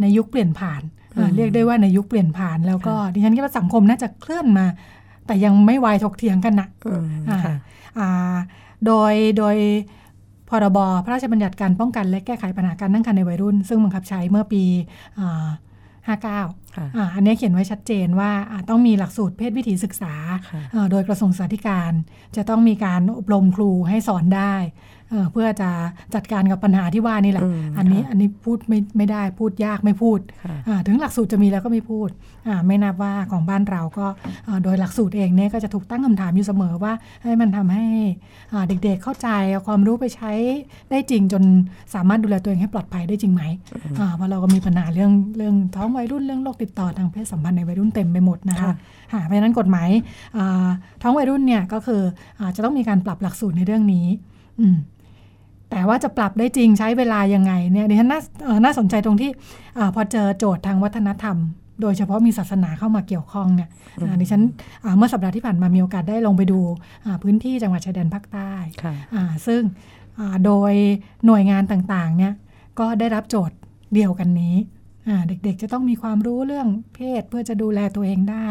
[0.02, 0.82] ในยุคเปลี่ยนผ่าน
[1.14, 4.66] เอ่อเรียกได้ว่าในยุคเปลี่ยนผ่าน แล้วก็ดิฉันคิดว่าสังคมน่าจะเคลื่อนมา
[5.26, 7.56] แต่ยังไม่วายถกเถียงกันนะอืมอ่าค่ะ
[8.00, 8.36] อ่า
[8.86, 9.56] โดยโดย
[10.50, 14.64] พรบพระราชบัญญัติการป้องกันและแก้ไขปัญหาการตั้งครรภ์ในวัยรุ่น ซึ่งบังคับใช้เมื่อปี
[15.20, 15.48] อ่า
[16.08, 20.14] 59ค่ะอ่าอันนี้เขียนไว้ชัดเจนว่าอ่าต้องมีหลักสูตรเพศวิถีศึกษา
[20.52, 21.92] ค่ะเอ่อโดยกระทรวงศึกษาธิการ
[22.36, 24.56] จะต้องมีการอบรมครูให้สอนได้
[25.10, 25.70] เอ่อเพื่อจะ
[26.16, 32.10] จัดการกับปัญหาที่ว่านี่แหละอืมอันนี้ค่ะอันนี้พูดไม่ไม่ได้พูดยากไม่พูดค่ะอ่าถึงหลักสูตรจะมีแล้วก็ไม่พูด
[32.48, 34.06] อ่าไม่นับว่าของบ้านเราก็
[34.48, 37.86] อ่าโดยหลักสูตรเองเนี่ยก็จะถูกตั้งคำถามอยู่เสมอว่าให้มันทำให้
[38.54, 40.32] อ่าเด็กๆเข้าใจเอาความรู้ไปใช้
[40.92, 41.44] ได้จริงจน
[41.96, 43.44] สามารถดูแลตัวเองให้ปลอดภัยได้จริงไหม
[44.00, 48.74] อ่าเพราะเราก็มีปัญหาเรื่องเรื่องท้องวัยรุ่นเรื่องโรคติดต่อทางเพศสัมพันธ์ในวัยรุ่นเต็มไปหมดนะคะค่ะ
[49.12, 49.90] ค่ะเพราะฉะนั้นกฎหมาย
[50.38, 50.68] อ่า
[51.02, 52.02] ท้องวัยรุ่นเนี่ยก็คือ
[52.40, 54.06] อาจะต้องมีการปรับหลักสูตรในเรื่องนี้
[54.60, 54.78] อืม
[55.72, 59.30] แต่ว่าจะปรับได้จริงใช้เวลายังไงเนี่ยดิฉันน่าเอ่อน่าสนใจตรงที่
[59.78, 61.38] อาพอเจอโจทย์ทางวัฒนธรรม
[61.82, 63.70] โดยเฉพาะมีศาสนาเข้ามาเกี่ยวข้องเนี่ย
[64.02, 64.42] อ่าดิฉัน
[64.84, 66.60] อ่าเมื่อสัปดาห์ที่ผ่านมามีโอกาสได้ลงไปดู
[67.06, 68.52] อ่าพื้นที่จังหวัดชายแดนภาคใต้
[68.84, 69.62] ค่ะอ่าซึ่ง
[70.20, 70.74] อ่าโดย
[71.26, 72.34] หน่วยงานต่างๆเนี่ย
[72.80, 73.58] ก็ได้รับโจทย์
[73.94, 74.56] เดียวกันนี้
[75.08, 78.50] อ่าเด็กๆจะต้องมีความรู้เรื่องเพศเพื่อจะดูแลตัวเองได้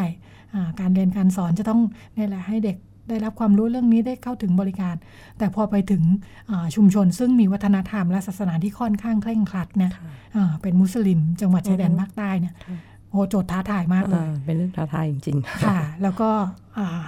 [0.54, 1.80] อ่าการเรียนการสอนจะต้อง
[2.16, 2.76] นี่แหละให้เด็ก
[3.08, 4.94] ได้รับความรู้เรื่องนี้ได้เข้าถึงบริการ
[5.38, 6.02] แต่พอไปถึง
[6.50, 12.78] อ่าชุมชนซึ่งมีวัฒนธรรมและศาสนาที่ค่อนข้างเคร่งครัดเนี่ยค่ะอ่าเป็นมุสลิม จังหวัดชายแดนอือฮึภาคใต้เนี่ยค่ะ
[13.10, 16.30] โอ้โจทย์ท้าทายมากเลยอ่าเป็นเรื่องท้าทายจริงๆค่ะ แล้วก็
[16.78, 17.04] อ่า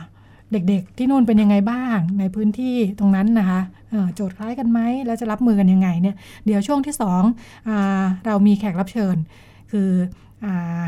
[0.52, 7.22] เด็กๆ ที่นู่นเป็นยังไงบ้างในพื้นที่ตรงนั้นนะคะเอ่อโจทย์คล้ายกันไหมแล้วจะรับมือกันยังไงเนี่ยเดี๋ยวช่วงที่สอง
[7.68, 9.16] อาเรามีแขกรับเชิญ
[9.72, 9.90] คือ
[10.44, 10.82] อา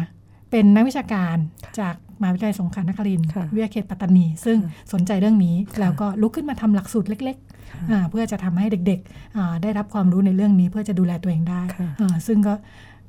[0.51, 1.37] เป็นนักวิชาการ
[1.81, 4.59] จาก มหาวิทยาลัยสงขลานครินทร์ค่ะวิทยาเขตปัตตานี ซึ่ง
[4.93, 12.55] สนใจเรื่องนี้แล้วก็ลุกขึ้นมาทำหลักสูตรเล็กๆอ่าเพื่อจะทำให้เด็กๆอ่าได้รับความรู้ในเรื่องนี้ เพื่อจะดูแลตัวเองได้ค่ะอ่าซึ่งก็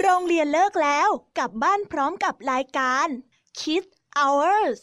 [0.02, 3.08] โรงเรียนเลิกแล้ว กลับบ้านพร้อมกับรายการ
[3.60, 4.78] Kids Hours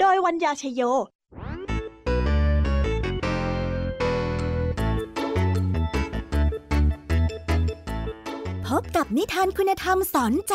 [0.00, 0.82] โดยวัญญาชยโย
[8.68, 10.54] พบกับนิทานคุณธรรมสอนใจ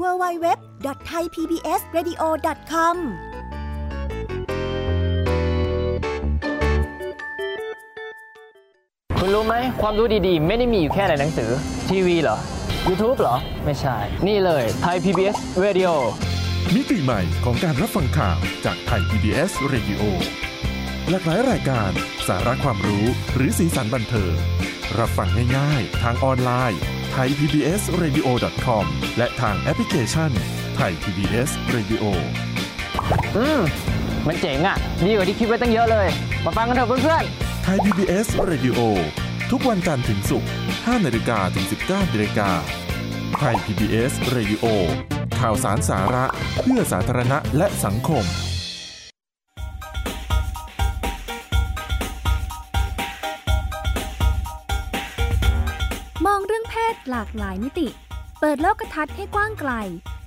[0.00, 2.96] www.thaipbsradio.com
[9.18, 11.50] คุณรู้ไหมความรู้ดีๆ ไม่ได้มีอยู่แค่ในหนังสือ
[11.90, 12.38] ทีวีเหรอ
[12.86, 15.90] YouTube เหรอ ไม่ใช่ นี่เลยไทย PBS Radio
[16.74, 20.02] มิติใหม่ของการรับฟังข่าวจากไทย PBS Radio
[21.10, 21.90] หลากหลายรายการ
[22.28, 24.34] สาระความรู้หรือสีสันบันเทิง
[24.98, 26.80] รับฟังง่ายๆ ทางออนไลน์
[27.12, 28.26] ไทย PBS Radio
[28.64, 28.84] com
[29.18, 30.30] และทางแอปพลิเคชัน
[30.76, 32.04] ไทย PBS Radio
[33.36, 33.60] อืม
[34.26, 34.76] มันเจ๋งอะ่ะ
[35.08, 36.08] ดีกว่าที่คิดไว้ตั้งเยอะเลย
[36.44, 37.24] มาฟังกันเถอะเพื่อน
[37.64, 38.78] ไทย PBS Radio
[39.50, 42.50] ทุกวันจันทร์ถึงศุกร์5นาฬิกาถึง 19นาฬิกา
[43.38, 44.64] ไทย PBS Radio
[45.40, 46.24] ข่าวสารสาระ
[46.60, 48.49] เพื่อสาธารณะและสังคมม
[57.10, 57.88] หลากหลายมิติ
[58.40, 59.72] เปิดโลกทัศน์ให้กว้างไกล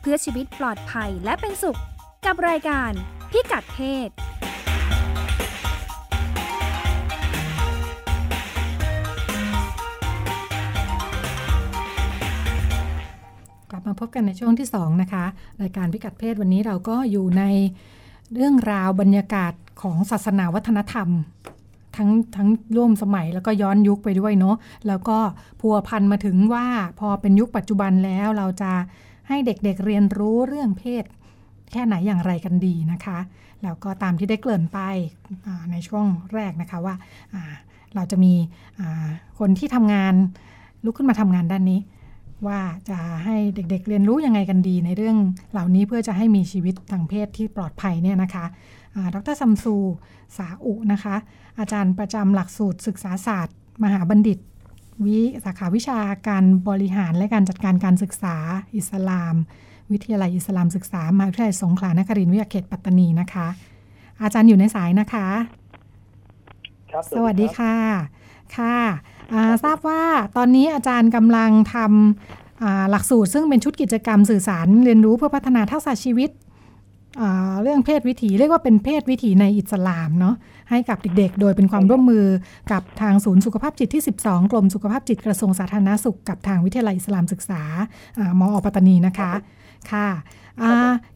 [0.02, 1.80] เพื่อชีวิตปลอดภัยและเป็นสุข
[2.26, 2.92] กับรายการ
[3.32, 4.10] พิกัดเพศ
[13.70, 15.26] กลับมาพบกันในช่วงที่ 2 นะคะ
[15.62, 17.44] รายการพิกัดเพศวันนี้เราก็อยู่ใน
[18.34, 21.10] เรื่องราวบรรยากาศของศาสนาวัฒนธรรม
[21.98, 24.56] ทั้งทั้งร่วมสมัยแล้วก็ย้อนยุคไปด้วยเนาะ
[24.88, 25.18] แล้วก็
[25.60, 26.66] พัวพันมาถึงว่า
[27.00, 28.72] พอเป็นยุคปัจจุบันแล้วเราจะ
[29.28, 31.04] ให้เด็กๆเเรียนรู้เรื่องเพศ
[31.72, 33.20] แค่ไหนอย่างไรกันดีนะคะ
[33.64, 34.80] แล้วก็ตามที่ได้เกริ่นไป
[35.72, 36.96] ในช่วงแรกนะคะว่า
[37.96, 38.34] เราจะมี
[39.40, 40.14] คนที่ทำงาน
[40.84, 41.80] ลุกขึ้นมาทำงานด้านนี้
[42.48, 45.18] ว่าจะให้เด็กๆเรียนรู้ยังไงกันดีในเรื่อง
[45.52, 48.46] เหล่านี้เพื่อจะให้มีชีวิตทางเพศที่ปลอดภัยเนี่ยนะคะ
[49.16, 49.76] ดรซัมซู
[50.38, 51.16] สาอุนะคะ
[51.60, 54.40] อาจารย์ประจำหลักสูตรศึกษาศาสตร์ มหาบัณฑิต
[55.06, 58.36] วิสาขาวิชาการบริหารและการจัดการการศึกษา
[58.76, 59.36] อิสลาม
[59.92, 63.48] วิทยาลัยอิสลามศึกษามหาวิทยาลัยสงขลานครินทร์วิทยาเขตปัตตานีนะคะ
[64.22, 65.28] อาจารย์อยู่ในสายนะคะ
[66.92, 67.76] ครับสวัสดีค่ะ
[68.58, 68.78] ค่ะ
[69.64, 70.04] ทราบว่า
[70.38, 76.30] ตอนนี้อาจารย์กำลังทำอ่าหลักสูตรซึ่งเป็นชุดกิจกรรมสื่อสารเรียนรู้เพื่อพัฒนาทักษะชีวิต
[77.62, 80.36] เรื่องเพศวิถีเรียกว่าเป็นเพศวิถีในอิสลามเนาะ
[80.70, 82.26] ให้กับเด็กๆ โดยเป็นความร่วมมือ
[82.72, 87.62] กับทางศูนย์สุขภาพจิตที่ 12 กรมสุขภาพจิตกระทรวงสาธารณสุขกับทางวิทยาลัยอิสลามศึกษา
[88.18, 89.32] อามอปัตตานีนะคะ
[89.92, 90.10] ค่ะ
[90.62, 90.64] อ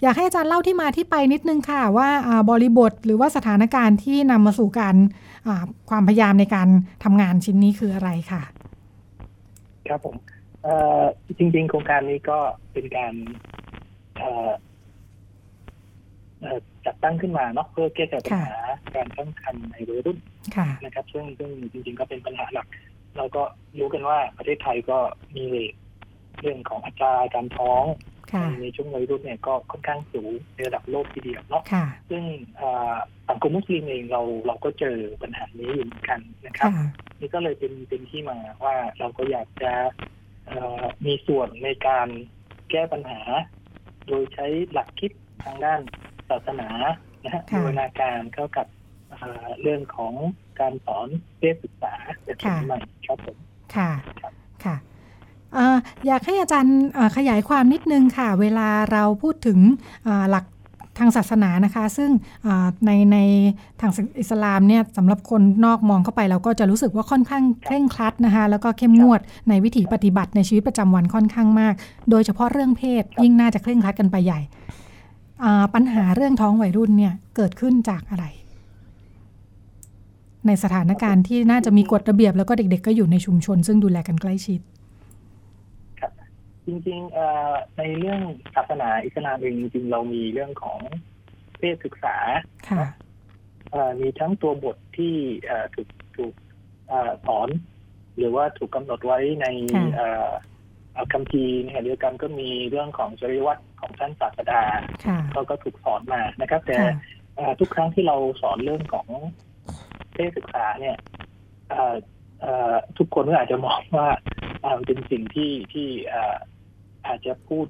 [0.01, 2.09] อยากให้อาจารย์เล่าที่มาที่ไปนิดนึงค่ะ ว่า
[2.49, 4.95] บริบทหรือว่าสถานการณ์ที่นำมาสู่การ
[5.89, 6.69] ความพยายามในการ
[7.03, 8.41] ทำงานชิ้นนี้คืออะไรค่ะ
[9.89, 10.15] ครับผม
[11.37, 12.39] จริงๆ โครงการนี้ก็
[12.73, 13.13] เป็นการ
[16.85, 18.59] จัดตั้งขึ้นมาเนาะเพื่อแก้ไขปัญหา
[18.95, 20.17] การตั้งครรภ์ในวัยรุ่น
[20.55, 22.67] ค่ะนะครับ ซึ่งซึ่งจริงๆก็เป็นปัญหาหลัก
[23.17, 23.43] เราก็
[23.79, 24.97] รู้กันว่าประเทศไทยก็
[25.35, 25.73] มีเรท
[26.41, 27.83] เรื่องของอัตราการท้อง
[28.33, 32.23] ค่ะในช่วงวัยรุ่นเนี่ยก็ค่อนข้างสูงในระดับโลกทีเดียวเนาะค่ะซึ่ง
[32.59, 32.95] อ่า
[33.29, 36.87] สังคมมุสลิมเองเราเราก็เจอปัญหานี้อยู่เหมือนกันนะครับค่ะ
[37.19, 39.73] นี่ก็เลยเป็นเป็นที่มาว่าเราก็อยากจะ
[40.45, 42.07] เอ่อมีส่วนในการ
[42.71, 43.21] แก้ปัญหา
[44.07, 45.11] โดยใช้หลักคิด
[45.43, 45.81] ทางด้าน
[46.29, 46.69] ศาสนา
[47.23, 48.67] นะฮะค่ะบูรณาการเข้ากับ
[49.09, 50.13] เอ่อเรื่องของ
[50.59, 51.07] การสอน
[51.39, 53.37] เพศศึกษาแบบสมัยใหม่ครับผม
[53.75, 53.91] ค่ะ
[54.63, 54.75] ค่ะ
[55.57, 59.59] อ่าอยากให้อาจารย์อ่าขยายความนิดนึงค่ะ เวลาเราพูดถึง
[60.07, 60.45] อ่าหลัก
[61.01, 62.09] ทางศาสนานะคะ ซึ่ง
[62.85, 63.17] ในใน
[63.81, 71.73] ทางอิสลามเนี่ยสำหรับคนนอกมองเข้าไปเราก็จะรู้สึกว่าค่อนข้างเคร่งครัดนะคะแล้วก็เข้มงวดในวิถีปฏิบัติในชีวิตประจำวันค่อนข้างมาก
[72.09, 74.39] โดยเฉพาะเรื่องเพศยิ่งน่าจะเคร่งครัดกันไปใหญ่
[75.73, 78.25] ปัญหาเรื่องท้องวัยรุ่นเนี่ยเกิดขึ้นจากอะไร
[80.47, 84.59] ในสถานการณ์ที่น่าจะมีกฎระเบียบแล้วก็เด็ก ๆ ก็อยู่ในชุมชน ซึ่งดูแลกันใกล้ชิด
[86.65, 88.21] จริงๆในเรื่อง
[88.55, 90.79] ศาสนาอิสลามเองจริงๆเรามีเรื่องของ
[91.57, 92.17] เพศศึกษา
[94.01, 95.15] มีทั้งตัวบทที่
[95.75, 96.33] ถูกถูก
[97.25, 97.49] สอน
[98.17, 99.47] หรือว่าถูกกำหนดไว้ใน
[101.13, 104.61] คำพีในขณะเดียวกันก็มีเรื่องของจริยวัตรของท่านศาสดา
[105.31, 106.77] เขาก็ถูกสอนมานะครับ แต่
[107.59, 109.07] ทุกครั้งที่เราสอนเรื่องของ
[110.13, 110.97] เพศศึกษาเนี่ย
[112.97, 114.09] ทุกคนก็อาจจะมองว่า
[114.85, 115.89] เป็นสิ่งที่ที่
[117.07, 117.67] อาจจะพูด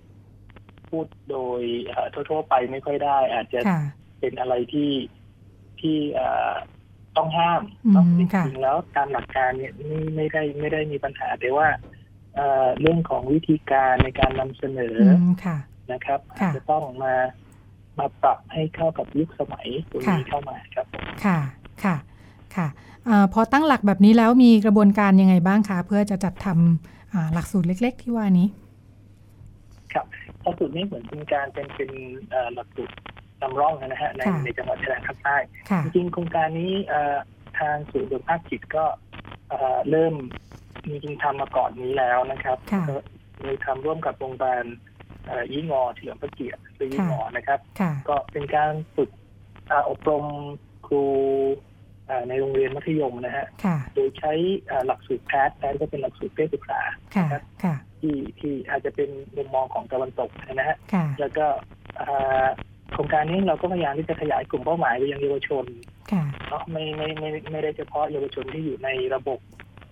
[0.90, 1.62] พูดโดย
[2.14, 3.60] ทั่วๆไปไม่ค่อยได้ อาจจะ
[4.20, 4.92] เป็นอะไรที่
[5.82, 5.98] ที่
[7.18, 7.62] ต้องห้าม
[8.20, 11.68] จริงๆแล้วการหลักการเนี่ยไม่ไม่ได้ไม่ได้มีปัญหาแต่ว่า
[12.80, 14.98] เรื่องของวิธีการในการนำเสนอ
[15.92, 16.20] นะครับ
[16.56, 17.16] จะต้องมา
[18.00, 20.86] มาปรับให้เข้ากับยุคสมัยตรงนี้เข้ามาครับ
[21.26, 21.40] ค่ะ
[21.84, 21.96] ค่ะ
[22.56, 22.68] ค่ะ
[23.08, 28.48] อพอตั้งหลักแบบนี้แล้วมีกระบวนการยังไงบ้างคะเพื่อจะจัดทำหลักสูตรเล็ก ๆ ที่ว่านี้
[29.94, 30.06] ครับ
[30.44, 31.92] หลักสูตรนี้เหมือนเป็นการเป็นเป็น
[32.56, 32.94] หลักสูตร
[33.42, 35.38] นำร่องนะฮะในในจังหวัดชายแดนภาคใต้
[35.96, 36.74] จริงโครงการนี้
[37.60, 38.86] ทางศูนย์สุขภาพจิตก็
[39.90, 40.57] เริ่มมี
[40.90, 42.58] จริงทำมาก่อนนี้แล้วนะครับ
[43.42, 44.64] เลยทำร่วมกับโรงพยาบาล
[45.54, 47.60] ยี่งอเฉลิมพระเกียรติหรือยี่งอนะครับ
[48.10, 49.10] ก็เป็นการฝึก
[49.90, 50.26] อบรม
[50.88, 51.04] ครู
[52.30, 53.46] ในโรงเรียนมัธยมนะฮะ
[53.94, 54.34] โดยใช้
[54.86, 56.82] หลักสูตรแพทย์แพทย์ก็เป็นหลักสูตรเพศศึกษา
[57.16, 57.42] ครับ
[58.00, 60.78] ที่ที่อาจจะเป็นมุมมองของตะวันตกนะฮะ
[61.20, 61.46] แล้วก็
[62.92, 65.66] โครงการนี้เราก็พยายามที่จะขยายกลุ่มเป้าหมายไปยังเยาวชน
[66.48, 69.40] เนาะไม่ไม่ไม่ไม่ได้เฉพาะเยาวชนที่อยู่ในระบบ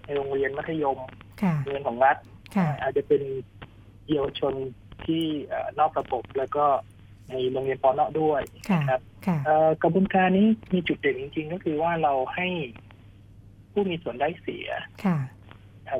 [0.05, 0.99] ในโรงเรียนมัธยม
[1.61, 2.17] โรงเรียนของรัฐ
[2.81, 3.21] อาจจะเป็น
[4.09, 4.53] เยาวชน
[5.05, 5.23] ที่
[5.79, 6.65] นอกระบบแล้วก็
[7.29, 8.41] ในโรงเรียนปอนอด้วย
[8.73, 9.01] นะครับ
[9.83, 12.47] กระบวนการนี้มีจุดเด่นจริงๆ ก็คือว่าเราให้
[13.71, 14.67] ผู้มีส่วนได้เสีย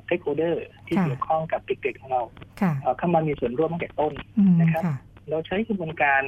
[0.05, 2.23] stakeholder ที่เกี่ยวข้องกับเด็กๆของเรา
[2.97, 4.13] เข้ามามีส่วนร่วมตั้งแต่ต้น
[4.61, 4.83] นะครับ
[5.29, 6.21] เราใช้กระบวนการ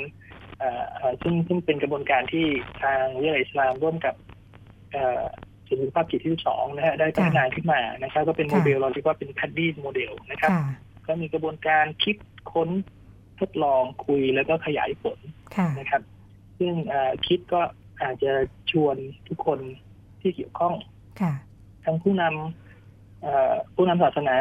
[1.22, 2.46] ซึ่งซึ่งเป็นกระบวนการที่
[2.82, 4.16] ทางวิทยาลัยอิสลามร่วมกับ
[5.68, 10.52] ศูนย์สุขภาพจิตที่สองนะฮะได้พัฒนาขึ้นมานะครับ ก็เป็นโมเดลเราเรียกว่าเป็นแพดดี้โมเดลนะครับ
[11.08, 12.16] ก็มีกระบวนการคิด
[12.54, 12.70] ค้น
[13.40, 15.18] ทดลองคุยแล้วก็ขยายผล
[15.80, 16.02] นะครับ
[16.60, 16.74] ซึ่ง
[17.28, 17.62] คิดก็
[18.02, 18.32] อาจจะ
[18.72, 18.96] ชวน
[19.28, 19.60] ทุกคน
[20.22, 20.74] ที่เกี่ยวข้อง
[21.86, 24.38] ทั้งผู้นำผู้นำศาสนา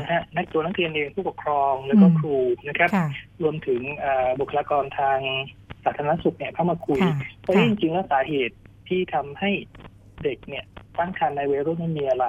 [0.00, 2.36] นะฮะนักตัวนักเรียนเองผู้ปกครองแล้วก็ครู
[2.68, 2.90] นะครับ
[3.42, 3.80] รวมถึง
[4.40, 5.18] บุคลากรทาง
[5.84, 7.00] สาธารณสุขเนี่ยเข้ามาคุย
[7.40, 8.56] เพราะจริงๆแล้วสาเหตุ
[8.88, 9.50] ที่ทำให้
[10.24, 10.64] เด็กเนี่ย
[10.98, 12.26] ตั้งครรภ์ในวัยรุ่นไม่มีอะไร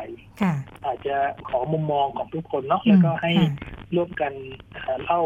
[0.86, 1.16] อาจจะ
[1.50, 3.32] ขอมุมมองของทุกคนเนาะแล้วก็ให้
[3.96, 4.34] ร่วมกัน
[5.04, 5.22] เล่า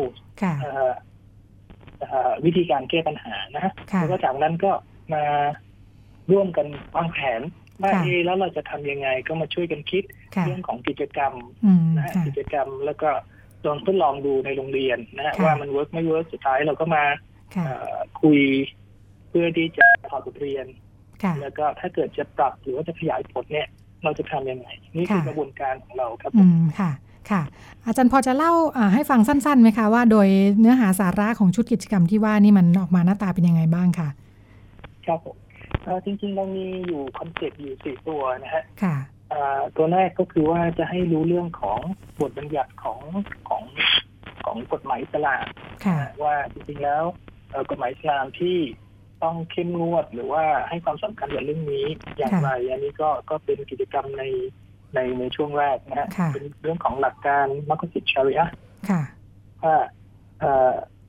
[2.46, 4.72] วิธีการแก้ปัญหานะฮะแล้วก็จากนั้นก็
[5.14, 5.24] มา
[6.32, 7.42] ร่วมกันวางแผน
[7.82, 10.04] ว่าเอแล้วเราจะทำยังไงก็มาช่วยกันคิด
[10.46, 11.34] เรื่องของกิจกรรม
[11.96, 13.10] นะฮะกิจกรรมแล้วก็
[13.66, 17.04] ลองทดลองดูในโรงเรียนนะฮะว่ามัน work ไม่ work สุดท้ายเราก็มา
[18.22, 18.40] คุย
[19.30, 20.66] เพื่อที่จะถอดบทเรียน
[21.42, 23.68] แล้วก็ถ้าเกิดจะปรับหรือว่าจะขยายผลเนี่ย
[24.04, 26.92] เราจะทำยังไงนี่คือกระบวนการของเราครับอืมค่ะ
[27.32, 27.42] ค่ะ
[27.86, 28.52] อาจารย์พอจะเล่า
[28.94, 30.28] ให้ฟังสั้นๆไหมคะว่า โดย
[30.60, 34.10] เนื้อหาสาระของชุดกิจกรรมที่ว่านี่มันออกมาหน้าตาเป็นยังไงบ้างค่ะ
[35.06, 35.38] ครับผม
[36.06, 38.96] จริงๆเรามีอยู่คอนเซ็ปต์อยู่สี่ตัวนะฮะค่ะ
[39.76, 41.80] ตัวแรกก็คือว่าจะให้รู้เรื่องของ
[42.22, 43.00] บทบัญญัติของ
[43.50, 43.64] ของ
[44.46, 45.46] ของกฎหมายอิสลาม
[46.24, 47.04] ว่าจริงๆแล้ว
[47.70, 48.58] กฎหมายอิสลามที่
[49.24, 51.86] ต้องเข้มงวดหรือว่าให้ความสำคัญกับเรื่องนี้
[52.18, 54.24] อย่างไร อันนี้ก็ก็เป็นกิจกรรมใน
[54.96, 58.50] ในในช่วงแรกนะฮะเป็นเรื่องของหลักการมัคคิดชาริอะ
[59.64, 59.76] ว่า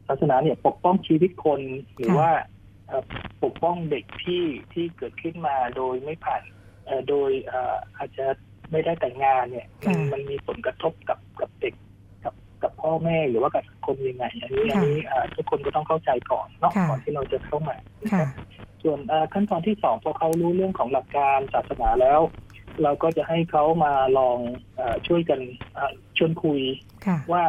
[0.06, 1.60] ศาสนาเนี่ยปกป้องชีวิตคน
[1.98, 2.30] หรือว่า
[3.44, 6.42] ปกป้องเด็กที่ที่เกิดขึ้นมาโดยไม่ผ่าน
[7.08, 7.30] โดย
[7.96, 8.26] อาจจะ
[8.70, 9.66] ไม่ได้แต่งงานเนี่ย
[10.12, 11.74] มันมีผลกระทบกับกับเด็ก
[12.62, 14.96] กับพ่อแม่หรือว่ากับคนยังไงอันนี้อันนี้
[15.34, 17.76] ทุกคนก็ต้องเข้าใจก่อนเนาะก่อนที่เราจะเข้ามา
[18.82, 18.98] ส่วน
[19.32, 22.20] ขั้นตอนที่สองพอเขารู้เรื่องของหลักการศาสนาแล้ว
[22.82, 24.38] เราก็จะให้เขามาลอง
[25.06, 25.40] ช่วยกัน
[26.16, 26.60] ชวนคุย
[27.32, 27.44] ว่า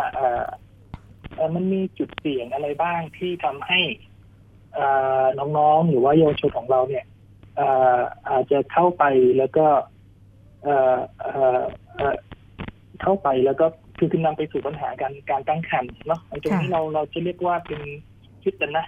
[1.56, 3.82] มันมีจุดเสี่ยงอะไรบ้างที่ทำให้
[5.58, 7.06] น้องๆหรือว่าเยาวชนของเราเนี่ย
[8.30, 9.04] อาจจะเข้าไป
[9.38, 9.66] แล้วก็
[13.02, 13.68] เข้าไปแล้วก็
[14.00, 17.82] คือคือนำไปสู่ปัญหาการการตั้งครรภ์เนาะตรงนี้เราเราจะเรียกว่าเป็น
[18.44, 18.86] คิดกันนะ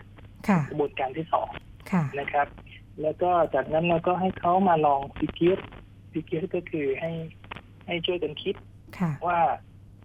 [0.47, 1.49] ค่ะกระบวนการที่สอง
[1.91, 2.47] ค่ะนะครับ
[3.01, 5.59] แล้วก็จากนั้นเราก็ให้เขามาลอง fikir
[6.11, 7.11] fikir ก็คือให้
[7.87, 8.55] ให้ช่วยกันคิด
[8.99, 9.39] ค่ะว่า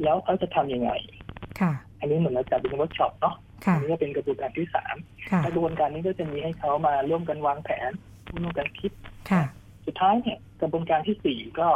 [0.03, 0.91] แล้วเขาจะทำยังไง
[1.61, 3.35] ค่ะอันนี้เหมือนเราจัดเป็นเวิร์กช็อปเนาะ
[3.65, 4.97] ค่ะอันนี้ก็เป็นกระบวนการที่สาม
[5.31, 7.91] ค่ะกระบวนการนี้ก็จะมีให้เขามาร่วมกันวางแผน
[8.43, 8.93] ร่วมกันคิด
[9.31, 9.43] ค่ะ
[9.87, 11.69] สุดท้ายเนี่ยกระบวนการที่สี่ก็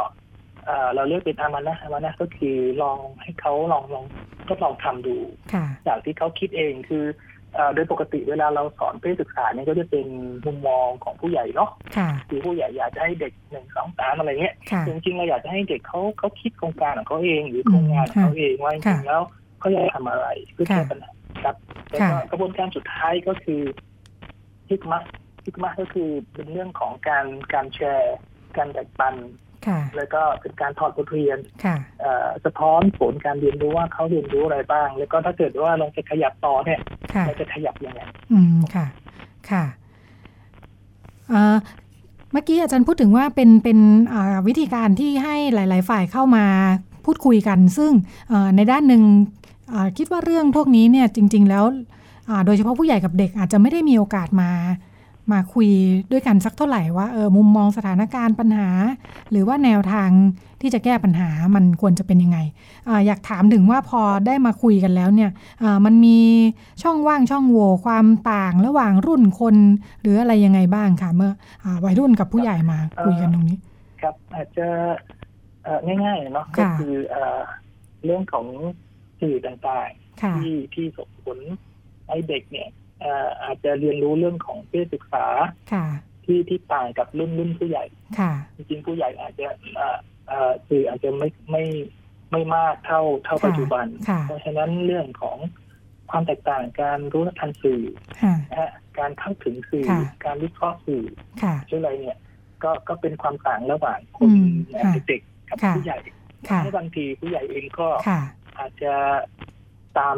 [0.65, 4.05] เอ่อเราเรียกเป็นอามานะอามานะก็คือลองให้เขาลองลอง
[4.47, 5.15] ทดลองทำดู
[5.53, 7.05] ค่ะจากที่เขาคิดเองคือ
[7.53, 10.07] เอ่อโดยปกติเวลาเราสอนเพศศึกษาเนี่ยก็จะเป็น
[10.45, 19.21] มุมมองของผู้ใหญ่เนาะค่ะคือผู้ใหญ่อยากจะให้เด็กหนึ่งสองสามอะไรเงี้ยค่ะจริงๆเราอยากจะให้เด็กเขาเขาคิดโครงการของเขาเองหรือโครงงานของเขาเองว่าจริงๆแล้ว
[19.59, 21.11] เขาอยากทำอะไรเพื่อแก้ปัญหา
[21.43, 21.55] ครับ
[21.89, 23.61] แล้วก็ค่ะกระบวนการสุดท้ายก็คือ
[24.69, 25.03] ฮิกมัส
[25.45, 28.15] ฮิกมัสก็คือเป็นเรื่องของการการแชร์
[28.57, 29.50] การแบ่งปันค่ะ
[29.97, 36.79] แล้วก็เป็นการถอดบทเรียนค่ะเอ่อสะท้อนผลการเรียนรู้ว่าเขาเรียนรู้อะไรบ้าง แล้วก็ถ้าเกิดว่าเราจะขยับต่อเนี่ย
[37.13, 38.01] ค่ะเราจะขยับยังไง
[38.31, 38.85] อืมค่ะ
[39.49, 39.63] ค่ะ
[41.29, 41.57] เอ่อ
[42.31, 43.79] เมื่อกี้อาจารย์พูดถึงว่าเป็นเป็น
[44.13, 46.45] อ่าวิธีการที่ให้หลาย ๆ ฝ่ายเข้ามา
[47.05, 47.91] พูดคุยกัน ซึ่ง
[48.29, 49.03] เอ่อในด้านหนึ่ง
[49.73, 51.65] อ่าคิดว่าเรื่องพวกนี้เนี่ยจริง ๆ แล้ว
[52.29, 54.51] อ่าโดยเฉพาะผู้ใหญ่กับเด็กอาจจะไม่ได้มีโอกาสมา
[55.33, 55.69] มาคุย
[56.11, 58.69] ด้วยกันสักเท่าไหร่ว่าเออมุมมองสถานการณ์ปัญหา
[59.31, 60.09] หรือว่าแนวทาง
[60.61, 62.37] ที่จะแก้ปัญหามันควรจะเป็นยังไง
[62.87, 65.31] อาอยากถามถึงว่าพอได้มาคุยกันแล้วเนี่ย
[65.63, 66.19] อ่ามันมี
[66.83, 69.55] ช่องว่างช่องโหว่ความต่างระหว่างรุ่นคน
[70.01, 71.31] หรืออะไรยังไงบ้างคะเมื่อ
[71.63, 73.57] อาวัยรุ่นกับผู้ใหญ่มาคุยกันตรงนี้
[74.01, 74.67] ครับอาจจะ
[75.63, 77.39] เอ่อง่ายๆเนาะค่ะก็คือเอ่อ
[78.05, 78.45] เรื่องของ
[79.19, 79.89] สื่อต่าง
[80.21, 81.39] ค่ะๆที่ที่ส่งผล
[82.07, 85.25] ให้เด็กเนี่ยเอ่ออาจจะเรียนรู้เรื่องของเพศศึกษา
[85.73, 85.85] ค่ะ
[86.25, 87.85] ที่ที่ต่างกับรุ่นรุ่นผู้ใหญ่
[88.19, 89.97] ค่ะจริงๆผู้ใหญ่อาจจะเอ่อ
[90.27, 91.63] เอ่อสื่ออาจจะไม่ไม่
[92.31, 95.37] ไม่มากเท่าเท่าค่ะปัจจุบันค่ะเพราะฉะนั้นเรื่องของ
[96.11, 97.83] ความแตกต่างการรู้ทันสื่อ
[98.21, 101.05] ค่ะนะฮะการเข้าถึงสื่อค่ะการวิเคราะห์สื่อ
[101.43, 102.17] ค่ะชื่ออะไรเนี่ย
[102.63, 105.99] ก็ก็เป็นความต่างระหว่างคอืนมค่ะเด็กๆกับค่ะผู้ใหญ่
[106.49, 108.21] ค่ะและบางทีผู้ใหญ่เองก็ค่ะ
[108.57, 108.93] อาจจะ
[109.97, 110.17] ตาม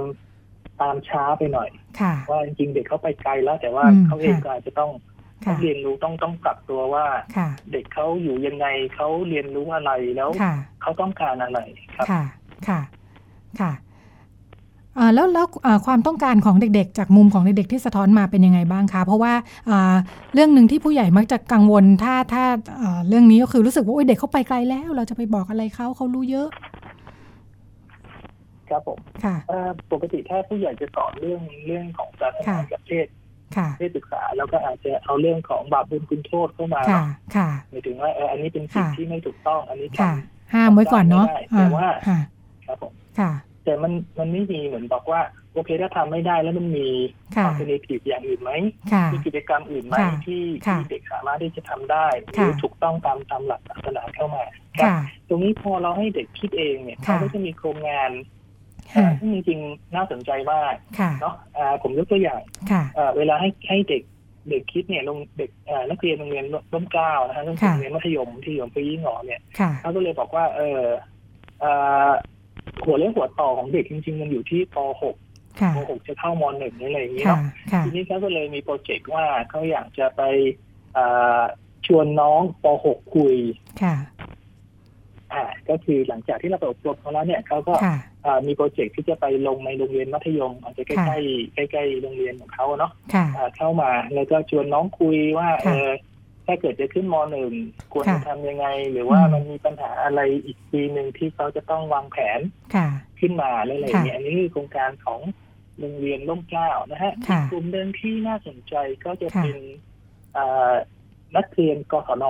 [0.82, 1.70] ตามช้าไปหน่อย
[2.00, 4.92] ค่ะว่าจริงๆเด็กเขาไปไกลแล้ว แต่ว่าอืมเขาเองค่ะก็อาจจะต้อง
[5.46, 7.06] ต้ค่ะองเรียนรู้ต้องต้องปรับตัวว่า
[7.36, 8.66] ค่ะเด็กเขาอยู่ยังไง
[8.96, 11.60] เขาเรียนรู้อะไรแล้วค่ะเขาต้องการอะไร
[11.96, 12.24] ครับค่ะ
[12.68, 12.82] ค่ะ
[13.62, 13.72] ค่ะ
[14.98, 19.34] อ่าแล้วแล้วอ่าความต้องการของเด็กๆ จากมุมของเด็กๆที่สะท้อนมาเป็นยังไงบ้างคะ เพราะว่า
[19.70, 19.96] อ่า
[20.34, 22.44] เรื่องหนึ่งที่ผู้ใหญ่มักจะกังวลถ้าถ้า
[22.82, 26.50] อ่าเรื่องนี้ก็คือรู้สึกว่าโอ๊ยเด็กเขาไปไกลแล้ว เราจะไปบอกอะไรเขาเขารู้เยอะ
[28.70, 33.08] ครับผมค่ะเอ่อปกติถ้าผู้ใหญ่จะสอนเรื่องเรื่องของการทำงานค่ะกับเพศ
[33.58, 37.04] ค่ะเพศศึกษาแล้วก็อาจจะเอาเรื่องของบาปบุญคุณโทษเข้ามาค่ะ
[37.36, 40.14] ค่ะหมายถึงว่าเอออันนี้เป็นสิ่งค่ะที่ไม่ถูกต้อง อันนี้ทค่ะ
[40.54, 43.32] ห้ามไว้ก่อนเนาะได้แต่ว่าค่ะำครับผมค่ะ
[43.64, 45.22] แต่มันมันไม่มีเหมือนบอกว่า
[45.54, 46.90] โอเคถ้าทำไม่ได้แล้วมันมี
[47.36, 48.52] ค่ะ alternative อย่างอื่นไหม
[48.94, 54.44] ค่ะมีกิจกรรมอื่นไหมค่ะที่ค่ะที่เด็กสามารถที่จะทำได้หค่ะรือถูกต้องตามตามหลักศาสนาเข้ามา
[54.80, 54.98] ครับค่ะ
[55.28, 58.43] ตรงนี้พอเราให้เด็กคิดเองเนี่ยค่ะเขาก็จะมีโครงงานค่ะ
[59.20, 64.04] ซึ่งจริงๆน่าสนใจมากค่ะเนาะอ่าผมยกตัวอย่างค่ะเอ่อเวลาให้ให้เด็ก
[64.50, 70.82] เด็กคิดเนี่ยลงเด็กเอ่อนักเรียนโรงเรียนร่มเกล้านะฮะโรงค่ะเรียนมัธยมที่อยู่อำเภอยี่งอเนี่ยค่ะเขาก็เลยบอกว่า เออ
[71.60, 71.72] เอ่
[72.08, 72.10] อ
[72.86, 74.78] หัวเรื่องหัวต่อของเด็กจริง ๆ มันอยู่ที่ป
[75.14, 80.22] .6 ค่ะป .6 จะเข้าม .1 นี่อะไรอย่างนี้ค่ะเนาะค่ะทีนี้เขาก็เลยมีโปรเจกต์ว่าเขาอยากจะไป
[80.94, 81.06] เอ่
[81.40, 81.42] อ
[81.88, 83.36] ชวนน้องป .6 คุย
[83.84, 83.96] ค่ะ
[85.34, 88.13] อ่า ก็คือหลังจากที่เราไปอบรมเขาแล้วเนี่ยเขาก็ค่ะเอ่อ
[88.48, 90.98] มีโปรเจกต์ที่จะไปลงในโรงเรียนมัธยมอาจจะใกล้
[91.56, 95.90] ค่ะๆใกล้ๆโรงเรียนของเขาเนาะค่ะอ่าเข้ามาแล้วก็ชวนน้องคุยว่าเอค่ะอ
[96.48, 97.52] ถ้าเกิดจะขึ้นมหนึ่ง
[97.94, 102.40] ควรค่ะจะทำยังไง หรือว่าอืมมันมีปัญหาอะไรอีกปีหนึ่งที่เขาจะต้องวางแผน
[102.76, 102.88] ค่ะ
[103.20, 105.20] ขึ้นมาอะไรอะไรค่ะเงี้ยอันนี้คือโครงการของ
[105.80, 109.58] โรงเรียนร่มเกล้านะฮะค่ะกลุ่มเดิมที่น่าสนใจก็จะค่ะเป็น
[110.38, 110.74] อ่า
[111.36, 112.26] นักเรียนกศน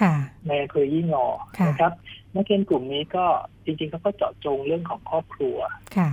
[0.00, 0.14] ค่ะ
[0.46, 1.26] ในอำเภอยี่งอ
[1.58, 1.92] ค่ะนะครับ
[2.34, 3.24] นักเรียนกลุ่มนี้ก็
[3.64, 5.56] จริงๆเขาก็เจาะจงเรื่องของครอบครัว
[5.96, 6.10] ค่ะ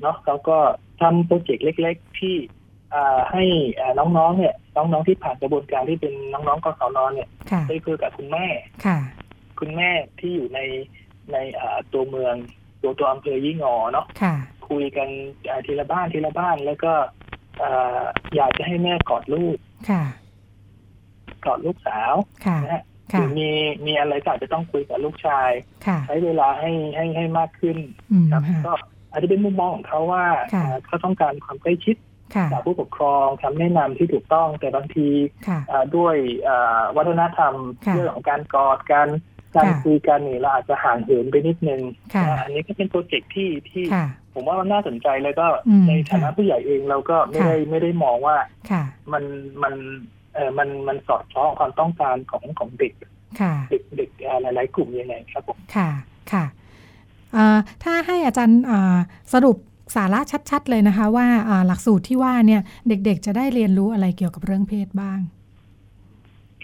[0.00, 0.58] เนาะเขาก็
[1.00, 2.36] ทำโปรเจกต์เล็ก ๆ ที่
[2.94, 3.44] อ่าให้
[3.80, 8.46] อ่าน้องๆเนี่ยน้องๆที่ผ่านกระบวนการที่เป็นน้องๆกศนเนี่ยค่ะได้คุยกับคุณแม่
[8.84, 8.98] ค่ะ
[9.60, 9.90] คุณแม่
[10.20, 10.60] ที่อยู่ใน
[11.32, 12.34] ในอ่าตัวเมือง
[12.82, 14.34] ตัวตัวอำเภอยี่งอเนาะค่ะ
[14.68, 15.08] คุยกัน
[15.48, 16.92] อ่าทีละบ้านทีละบ้านแล้วก็
[17.62, 18.02] อ่า
[18.36, 19.56] อยากจะให้แม่กอดลูก
[19.90, 20.04] ค่ะ
[21.44, 22.12] กอดลูกสาว
[22.46, 22.82] ค่ะนะฮะ
[23.14, 23.50] หค่ะรือมี
[23.86, 25.50] มีอะไรก็อาจจะต้องคุยกับลูกชาย
[25.86, 27.76] ค่ะใช้เวลาให้ให้ให้มากขึ้น
[28.12, 28.72] อืมครับค่ะก็
[29.10, 31.96] อาจจะเป็นมุมมองของเขาว่าค่ะอ่าเขาต้องการความใกล้ชิด
[32.34, 35.08] ค่ะจากผู้ปกครองคำแนะนำที่ถูกต้องแต่บางที
[35.48, 36.16] ค่ะอ่าด้วย
[36.48, 37.54] อ่าวัฒนธรรม
[37.86, 39.08] ค่ะเรื่องของการกอดการ
[39.54, 41.82] การค่ะคุยกันนี่เราอาจจะห่างเหินไปนิดนึง
[42.14, 48.36] ค่ะอ่าอันนี้ก็เป็นโปรเจกต์ที่ที่ค่ะผมว่ามันน่าสนใจแล้วก็อืมในฐานะค่ะผู้ใหญ่เองเราก็ไม่ค่ะได้ไม่ได้มองว่า
[48.70, 49.24] ค่ะมัน
[49.62, 49.74] มัน
[50.34, 52.94] เออมันมันสอดคล้องความต้องการของของเด็ก
[53.40, 55.90] ค่ะเด็กเด็กเอ่อหลาย ๆ กลุ่มยังไงครับผมค่ะ
[56.32, 56.44] ค่ะ
[57.36, 58.98] อ่าถ้าให้อาจารย์อ่า
[59.32, 59.56] สรุป
[59.96, 60.20] สาระ
[60.50, 65.20] ชัด ๆ เลยนะคะว่าอ่าหลักสูตรที่ว่าเนี่ยเด็กๆ จะได้เรียนรู้อะไรเกี่ยวกับเรื่องเพศบ้าง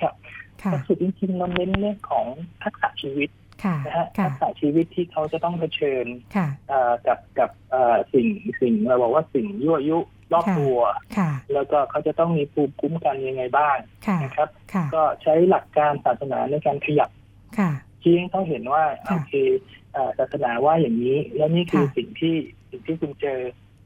[0.00, 0.14] ครับ
[0.62, 2.26] ค่ะก็คือจริงๆเราเน้นเรื่องของ
[2.62, 3.30] ทักษะชีวิต
[3.64, 6.06] ค่ะนะฮะค่ะทักษะชีวิตที่เขาจะต้องเผชิญ
[6.36, 8.26] ค่ะเอ่อกับกับเอ่อสิ่ง
[8.60, 9.98] สิ่งเราบอกว่าสิ่งยั่วยุ
[10.32, 10.78] รอบค่ะตัว
[11.18, 13.76] ค่ะแล้วก็เขาจะต้องมีภูมิคุ้มกันยังไงบ้าง
[14.06, 17.10] ค่ะนะครับค่ะก็ใช้หลักการศาสนาในการขยับ
[17.58, 17.70] ค่ะ
[18.02, 19.32] ชี้ให้เขาเห็นว่าค่ะโอเค
[19.92, 22.34] เอ่อศาสนาว่าอย่างนี้ แล้วนี่คือค่ะสิ่งที่
[22.70, 23.40] สิ่งที่คุณเจอ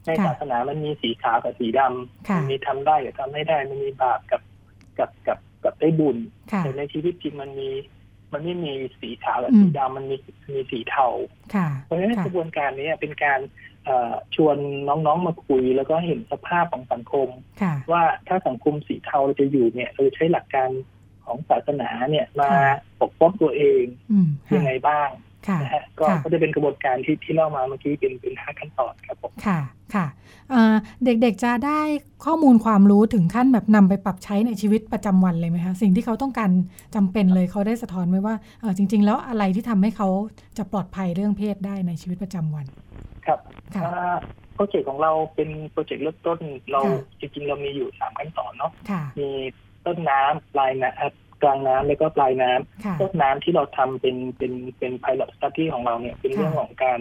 [0.07, 4.43] ในค่ะศาสนามันมีสีขาวกับสีดำค่ะมัมีทำได้กับทำไม่ได้มันมีบาปกับ
[4.99, 6.17] กับกับกับได้บุญ
[6.53, 7.71] ค่ะแต่ในชีวิตจริงมันมี
[8.33, 10.17] มันไม่มีสีขาวกับอืมสีดำมันมี
[10.55, 11.07] มีสีเทา
[11.55, 13.74] ค่ะเพราะฉะนั้นค่ะกระบวนการนี้เป็นการเอ่อ
[14.35, 14.57] ชวน
[14.89, 17.29] น้องๆมาคุย แล้วก็เห็นสภาพของสังคม
[17.63, 20.71] ค่ะว่าถ้าสังคมสีเทาเราจะอยู่เนี่ยเราใช้หลักการ
[21.25, 25.09] ของศาสนาเนี่ยมาค่ะปกป้องตัวเองอืมยังไงบ้าง
[25.49, 29.61] ค่ะนะฮะก็ค่ะก็จะเป็นกระบวนการที่ที่เล่ามาเมื่อกี้เป็นเป็นห้าขั้นตอนครับผมค่ะ
[29.95, 30.07] ค่ะ
[30.51, 30.75] เอ่อ
[31.05, 31.81] เด็กๆจะได้
[32.25, 36.51] ข้อมูลความรู้ถึงขั้นแบบนำไปปรับใช้ในชีวิตประจำวันเลยไหมคะสิ่งที่เขาต้องการ
[36.95, 40.09] จำเป็นเลยเขาได้สะท้อนไว้ว่าเออจริง ๆ แล้วอะไรที่ทำให้เขา
[40.59, 42.67] จะปลอดภัยเรื่องเพศได้ในชีวิตประจำวัน
[43.27, 43.39] ครับ
[43.75, 44.17] ค่ะอ่า
[44.55, 46.39] โปรเจกต์ของเราเป็นโปรเจกต์เริ่มต้น
[46.71, 49.29] เราค่ะจริงๆ เรามีอยู่สามขั้นตอนเนาะค่ะมี
[49.87, 51.13] ต้นน้ำปลายน้ำอะ
[51.43, 57.01] กลางน้ำแล้วก็ปลายน้ำค่ะต้นน้ำที่เราทำเป็นเป็นเป็น pilot study ของเราเนี่ยเป็นค่ะเรื่องของการ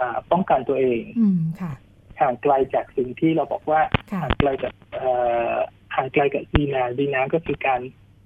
[0.00, 1.72] อ่าป้องกันตัวเองอืมค่ะ
[2.20, 3.80] ห่างไกลจากสิ่งที่เราบอกว่า
[4.12, 5.10] ค่ะห่างไกลจากเอ่
[5.52, 5.54] อ
[5.96, 7.80] ห่างไกลกับดีนาดีนาก็คือการ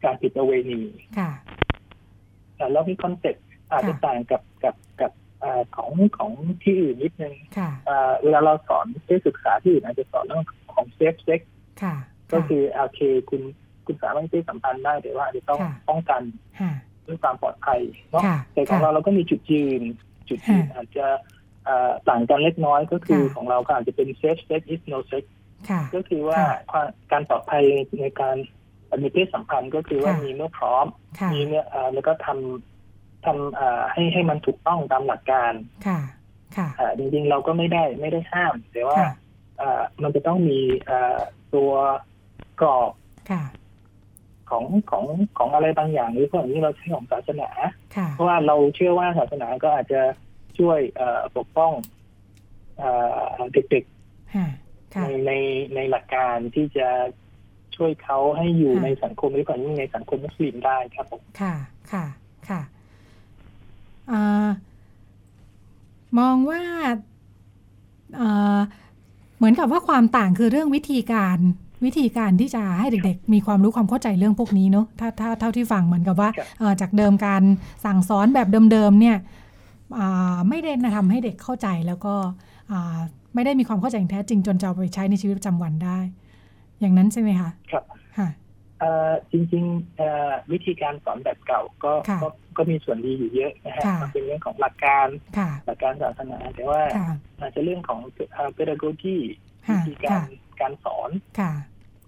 [0.05, 0.81] การผิดประเวณี
[1.19, 1.31] ค่ะ
[2.57, 5.22] แต่แล้วมีคอนเซ็ปต์อาจจะค่ะต่างกับกับกับเอ่อ
[5.77, 6.31] ของของ
[6.63, 11.41] ที่อื่นนิดนึงค่ะเอ่อเวลาเราสอนเพศศึกษาที่อื่นอาจจะสอนเรื่องของ safe sex
[11.83, 11.95] ค่ะ
[12.33, 13.43] ก็คือโอเคคุณ
[13.87, 16.23] คุณสามารถมีเพศสัมพันธ์ได้แต่ว่าอาจจะต้องค่ะป้องกัน
[16.61, 16.73] ค่ะ
[17.07, 17.81] ด้วยความปลอดภัย
[18.11, 19.83] เนาะค่ะแต่ของค่ะเราเราก็มีจุดยืน
[20.29, 21.07] จุดยืนค่ะอาจจะ
[21.65, 25.25] เอ่อต่างกันเล็กน้อยก็คือค่ะของเราก็อาจจะเป็น safe sex is no sex
[25.71, 27.63] ค่ะก็คือว่าค่ะความการปลอดภัย
[28.03, 28.37] ในการ
[29.03, 30.87] มีเพศสัมพันธ์ก็คือว่าค่ะมีเมื่อพร้อม
[31.21, 32.72] ค่ะมีเนี่ยเอ่อแล้วก็ทำ
[33.25, 35.53] ทำเอ่อให้ให้มันถูกต้องตามหลักการ
[35.87, 36.01] ค่ะ
[36.57, 39.13] ค่ะเอ่อจริงๆเราก็ไม่ได้ไม่ได้ห้าม แต่ว่าค่ะ
[39.59, 41.19] เอ่อมันจะต้องมีเอ่อ
[41.55, 41.73] ตัว
[42.61, 42.93] กรอบ
[43.31, 43.43] ค่ะ
[44.51, 45.05] ของของ
[45.39, 47.49] ของอะไรบางอย่างหรือพวกนี้เราใช้ของศาสนา
[47.97, 50.01] ค่ะเพราะว่าเราเชื่อว่าศาสนาก็อาจจะ
[50.59, 51.73] ช่วยเอ่อปกป้อง
[52.79, 52.91] เอ่
[53.37, 53.85] อเด็ก
[54.35, 55.33] ค่ะๆค่ะในใน
[55.75, 56.89] ในหลักการที่จะ
[57.77, 61.55] ช่วยเขาให้อยู่ค่ะในสังคมหรือก่อนยิ่งในสังคมมุสลิมได้ครับผมค่ะ
[61.93, 62.05] ค่ะ
[62.49, 62.61] ค่ะ
[64.11, 64.49] อ่า
[66.19, 66.63] มองว่า
[68.17, 68.59] เอ่อ
[69.37, 71.39] เหมือนกับว่าความต่างคือเรื่องวิธีการ
[71.85, 77.43] วิธีการที่จะให้เด็ก ๆ มีความรู้ความเข้าใจเรื่องพวกนี้เนอะถ้าถ้าเท่าที่ฟังเหมือนกับว่าครับเอ่อจากเดิมการ
[77.85, 79.17] สั่งสอนแบบเดิมๆเนี่ย
[79.99, 82.15] อ่าไม่ได้ทำให้เด็กเข้าใจแล้วก็
[82.73, 82.99] อ่า
[83.35, 85.99] ไม่ได้มีความเข้าใจอย่างแท้จริงจนจะเอาไปใช้ในชีวิตประจำวันได้
[86.81, 88.02] อย่างนั้นใช่ไหมคะครับค่ะเอ่อ
[89.33, 95.09] จริงๆเอ่อวิธีการสอนแบบเก่าก็ค่ะก็ก็มีส่วนดีอยู่เยอะนะฮะค่ะมันเป็นเรื่องของหลักการ
[95.39, 98.01] ค่ะหลักการศาสนา แต่ว่าค่ะอาจจะเรื่องของ
[98.35, 99.17] เอ่อ pedagogy
[99.67, 101.11] ค่ะวิธีการค่ะการสอน
[101.41, 101.53] ค่ะ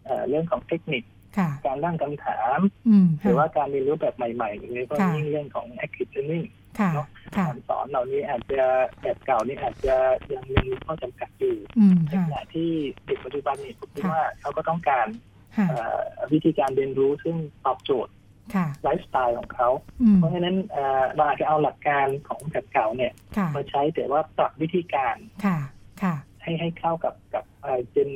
[0.05, 1.05] เอ่อเรื่องของเทคนิค
[1.39, 2.59] ค่ะการตั้งคำถาม
[2.89, 6.47] อืมหรือว่าการเรียนรู้แบบใหม่ๆหรือว่าค่ะยิ่งเรื่องของ active learning
[6.79, 7.07] ค่ะเนอะ
[7.37, 8.63] ค่ะการสอนเหล่านี้อาจจะ
[9.03, 9.97] แบบเก่านี่อาจจะ
[10.33, 12.71] ยังยังมีข้อจำกัดอยู่อืมในค่ะขณะที่
[13.07, 15.34] เด็กปัจจุบันนี่ผมคิดค่ะว่าเขาก็ต้องการค่ะเอ่อ
[16.33, 17.37] วิธีการเรียนรู้ซึ่ง
[17.67, 18.13] ตอบโจทย์
[18.55, 19.69] ค่ะไลฟ์สไตล์ของเขา
[20.03, 25.59] อืมเพราะฉะนั้นเอ่อเราอาจจะเอาหลักการของแบบเก่าเนี่ยค่ะมาใช้แต่ว่าปรับวิธีการค่ะ
[26.03, 27.45] ค่ะให้ให้เข้ากับกับ
[27.91, 28.11] เจน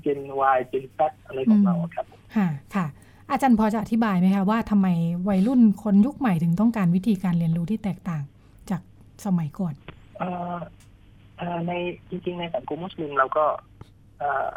[0.00, 0.20] เจน
[0.54, 2.06] Y เจน Z อะไรของเราอะครับ
[2.36, 2.86] ค่ะค่ะ
[3.30, 4.88] อาจารย์พอจะอธิบายไหมคะว่าทำไม
[5.28, 8.22] วัยรุ่นคนยุคใหม่ถึงต้องการวิธีการเรียนรู้ที่แตกต่าง
[8.70, 8.80] จาก
[9.24, 9.74] สมัยก่อน
[10.18, 10.56] เอ่อ
[11.38, 11.72] เอ่อใน
[12.08, 13.44] จริง ๆ ในสังคมมุสลิมเราก็
[14.18, 14.48] เอ่อ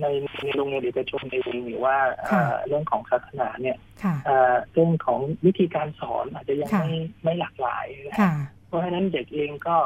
[0.00, 0.06] ใน
[0.42, 8.32] ในโรงเรียนเอกชนเองหรือว่าเอ่อค่ะเรื่องของศาสนาเนี่ยค่ะเอ่อเรื่องของวิธีการสอนอาจจะยังค่ะไม่ไม่หลากหลายนะค่ะ
[8.66, 9.76] เพราะฉะนั้นเด็กเองก็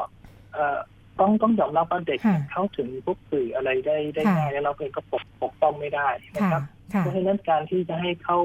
[0.54, 0.78] เอ่อ
[1.20, 6.62] ต้องต้องยอมรับว่าเด็กค่ะเข้าถึงพวกสื่ออะไรได้ได้ค่ะง่ายแล้วเราเองก็ปกปกป้องไม่ได้นะค่ะครับ
[6.94, 8.38] ค่ะเพราะฉะนั้นการที่จะให้เข้า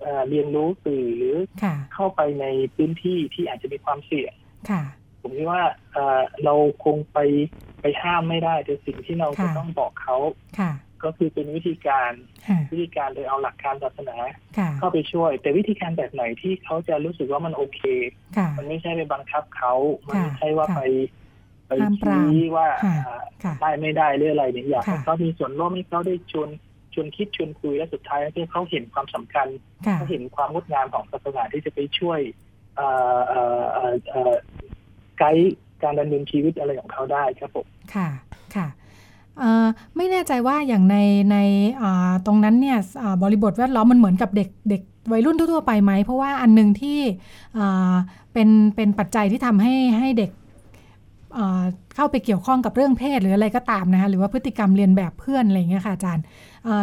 [0.00, 4.34] เอ่อเรียนรู้สื่อหรือค่ะเข้าไปในพื้นที่ที่อาจจะมีความเสี่ยง
[4.70, 4.82] ค่ะ
[5.22, 5.62] ผมคิดว่า
[5.92, 6.54] เอ่อเรา
[6.84, 7.18] คงไป
[7.80, 10.16] ไปห้ามไม่ได้แต่สิ่งที่เราจะค่ะต้องบอกเขา
[10.58, 10.72] ค่ะ
[11.04, 12.12] ก็คือเป็นวิธีการ
[12.46, 14.16] ค่ะวิธีการโดยเอาหลักการศาสนา
[14.58, 17.80] ค่ะเข้าไปช่วย แต่วิธีการแบบไหนที่เขาจะรู้สึกว่ามันโอเค
[18.36, 19.74] ค่ะมันไม่ใช่ไปบังคับเขา
[20.06, 20.82] มันไม่ค่ะใช่ว่าค่ะไป
[21.68, 26.48] ไปห้ามปรามชี้ว่าค่ะอ่าค่ะได้ไม่ได้หรืออะไรเนี่ยอยากให้ค่ะเขามีส่วนร่วมให้เขาได้ชวน
[26.94, 29.46] ชวนคิดชวนคุยและสุดท้ายที่เขาเห็นความสำคัญ
[29.86, 32.20] ค่ะเขาเห็นความงดงามของศาสนาที่จะไปช่วย
[35.20, 38.08] ไกด์การดำเนินชีวิตอะไรของเขาได้ครับผมค่ะ
[38.54, 38.66] ค่ะ
[39.96, 40.96] ไม่แน่ใจว่าอย่างใน
[41.32, 41.36] ใน
[42.26, 42.78] ตรงนั้นเนี่ย
[43.22, 46.98] บริบทแวดล้อมมันเหมือนกับเด็กเด็กวัยรุ่นทั่วๆไปไหม เพราะว่าอันหนึ่งที่
[48.32, 50.30] เป็นเป็นปัจจัยที่ทำให้ให้เด็ก
[51.96, 56.24] เข้าไปเกี่ยวข้องกับเรื่องเพศหรืออะไรก็ตามนะคะหรือว่าพฤติกรรมเรียนแบบเพื่อนอะไรเงี้ยค่ะอาจารย์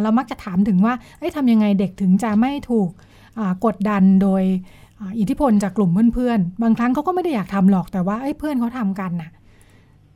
[0.04, 2.90] เรามักจะถามถึงว่าเอ้ยทำยังไงเด็กถึงจะไม่ถูก
[3.66, 4.44] กดดันโดย
[5.00, 9.30] อ่าอิทธิพลจากกลุ่มเพื่อนๆ บางครั้งเขาก็ไม่ได้อยากทำหรอกแต่ว่าเอ้ยเพื่อนเขาทำกันน่ะ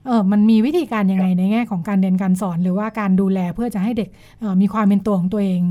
[0.06, 4.10] เออมันมีวิธีการยังไงในแง่ของการเรียนการสอนหรือว่าการดูแลเพื่อจะให้เด็ก
[4.40, 5.62] เอ่อมีความเป็นตัวของตัวเอง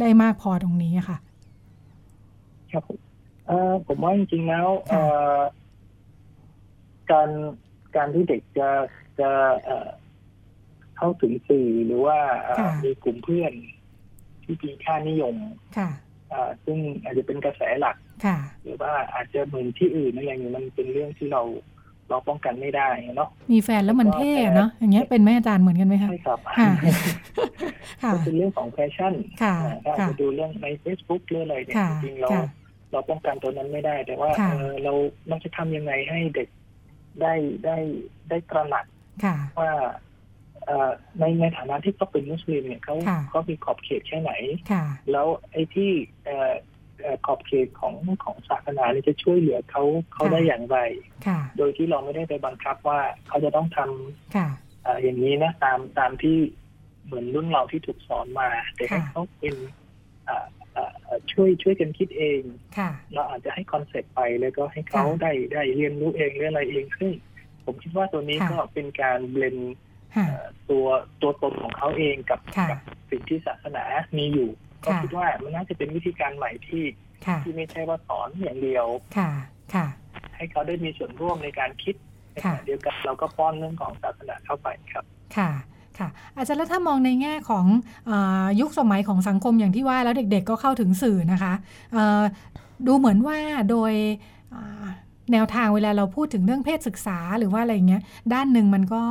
[0.00, 1.18] ได้มากพอตรงนี้อะค่ะ
[2.72, 2.98] ครับผม
[3.46, 5.00] เอ่อผมว่าจริงๆแล้วค่ะเอ่
[5.36, 5.38] อ
[7.10, 7.28] การ
[7.96, 8.68] การที่เด็กจะ
[9.20, 9.30] จะ
[9.64, 9.88] เอ่อ
[10.96, 13.52] เข้าถึงสื่อหรือว่าเอ่อค่ะมีกลุ่มเพื่อน
[14.44, 15.36] ที่มีค่านิยม
[15.76, 16.03] ค่ะเอ่อ
[16.64, 21.42] ซึ่งอาจจะเป็นกระแสหลักค่ะหรือว่าอาจจะเหมือนที่อื่นอะไรอย่างนี้มันเป็นเรื่องที่เรา
[22.10, 26.70] เราป้องกันไม่ได้เนาะมีแฟนแล้วมันเท่อะเนาะอย่างเงี้ยเป็นแม่อาจารย์เหมือนกันไหมคะใช่ครับค่ะ
[28.02, 32.46] ค่ะก็เป็นเรื่องของแฟชั่นค่ะอ่าถ้าอาจค่ะจะดูเรื่องใน Facebook หรืออะไรเนี่ยค่ะจริงๆเราค่ะ
[32.92, 34.92] เราป้องกันตัวนั้นไม่ได้ แต่ว่าค่ะเออเรา
[35.28, 36.48] เราจะทำยังไงให้เด็ก
[37.20, 37.76] ได้ได้
[38.28, 38.84] ได้ตระหนัก
[39.24, 39.86] ค่ะว่าเอ่อ
[41.18, 44.32] ในในฐานะที่เขาเป็นมุสลิมเนี่ยเขาค่ะเขามีขอบเขตแค่ไหน
[44.72, 45.90] ค่ะแล้วไอ้ที่
[46.24, 46.52] เอ่อ
[47.00, 47.94] เอ่อขอบเขตของ
[48.24, 49.82] ของศาสนาเนี่ยจะช่วยเหลือเขา
[50.14, 50.78] เขาค่ะได้อย่างไร
[51.26, 54.48] ค่ะโดยที่เราไม่ได้ไปบังคับว่าเขาจะต้องทำค่ะ
[54.82, 56.36] เอ่ออย่างนี้นะตามตามที่
[57.04, 59.54] เหมือนรุ่นเราที่ถูกสอนมา แต่ให้ค่ะเขาเป็น
[60.24, 62.40] เอ่อเอ่อเอ่อช่วยช่วยกันคิดเอง
[62.78, 67.10] ค่ะเราอาจจะให้คอนเซ็ปต์ไปแล้วก็ให้เขาค่ะได้ได้เรียนรู้เองหรืออะไรเองซึ่ง
[67.64, 69.93] ผมคิดว่าตัวนี้ค่ะก็เป็นการ blend ค่ะ
[70.70, 70.86] ตัว
[71.22, 72.78] ตัวตนของเขาเองกับค่ะกับ
[73.10, 73.84] สิ่งที่ศาสนา
[74.18, 74.48] มีอยู่
[74.84, 76.84] ก็ค่ะคิดว่ามันน่าจะเป็นวิธีการใหม่ที่
[77.26, 78.86] ค่ะที่ไม่ใช่ว่าสอนอย่างเดียว
[79.16, 79.30] ค่ะ
[79.74, 79.86] ค่ะ
[80.36, 81.94] ให้เขาได้มีส่วนร่วมในการคิด
[82.32, 85.04] ในขค่ะณะเดียวกันเราก็ป้อนเรื่องของศาสนาเข้าไปครับ
[85.36, 85.50] ค่ะ
[85.98, 87.66] ค่ะอาจารย์แล้วถ้ามองในแง่ของ
[88.10, 91.52] อายุคสมัยของสังคมอย่างที่ว่าแล้วเด็กๆก็เข้าถึงสื่อนะคะ
[91.92, 92.22] เอ่อ
[92.86, 93.38] ดูเหมือนว่า
[93.70, 93.92] โดย
[94.54, 94.86] อ่า
[95.32, 98.02] แนวทางเวลาเราพูดถึงเรื่องเพศศึกษาหรือว่าอะไรอย่างเงี้ย
[98.32, 99.02] ด้านหนึ่งมันก็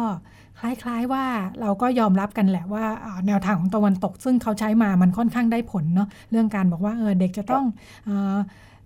[0.59, 1.23] คล้าย ๆว่า
[1.61, 7.65] เราก็ยอมรับกันแหละว่าอ่าแนวทางของตะวันตก ซึ่งเขาใช้มามันค่อนข้างได้ผลเนาะเรื่องการบอกว่าเออเด็กจะต้อง
[8.05, 8.37] เอ่อ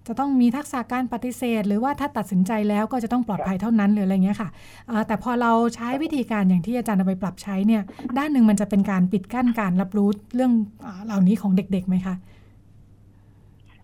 [0.08, 4.50] จะต้องมีทักษะการปฏิเสธ หรือว่าถ้าตัดสินใจแล้วก็จะต้องปลอดภัยเท่านั้นหรืออะไรเงี้ยค่ะ
[4.88, 7.82] เอ่อแต่พอเราใช้วิธีการอย่างที่อาจารย์เอาไปปรับใช้เนี่ย
[8.18, 10.52] ด้านหนึ่งมันจะเป็นการปิดกั้นการรับรู้เรื่อง
[10.86, 12.16] อาเหล่านี้ของเด็กๆไหมคะ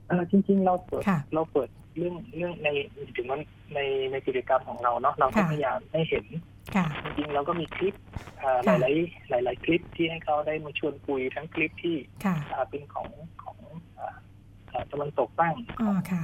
[0.07, 2.69] เอ่อจริงๆเราเปิดค่ะเราเปิด เรื่องเรื่องใน
[3.15, 3.39] ถึงว่า
[3.73, 3.79] ใน
[4.11, 6.25] ในกิจกรรมของเราเนาะเราก็ค่ะพยายามให้เห็น
[6.75, 7.93] ค่ะจริงๆเราก็มีคลิป
[8.39, 8.91] เอ่อหค่ะลา
[9.39, 13.09] ยๆหลายๆคลิปที่ให้เขาได้มาชวนคุยทั้งคลิปที่ค่ะอ่าเป็นของ
[13.43, 13.57] ของ
[13.97, 14.15] อ่า
[14.71, 16.23] อ่าตะวันตกบ้างอ๋อค่ะ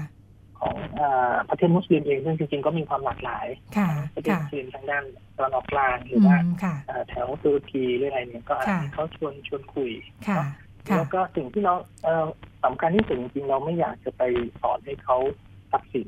[0.59, 3.47] ของอ่าประเทศมุสลิมเองซึ่งจริงๆก็มีความหลากหลาย
[3.78, 5.03] ค่ะประเทศค่ะมุสลิมทางด้าน
[5.36, 9.91] ตะวันออกกลางหรือือว่ามค่ะอ่าแถวตุรกีหรืออะไรเนี่ยก็อาจค่ะจะเขาชวนชวนคุย
[10.28, 10.49] ค่ะเนาะ
[10.89, 12.26] ค่ะแล้วก็สิ่งที่เราเอ่อ
[12.63, 14.22] สำคัญที่สุดจริงๆเราไม่อยากจะไป
[14.61, 15.17] สอนให้เขา
[15.74, 16.07] ตัดสิน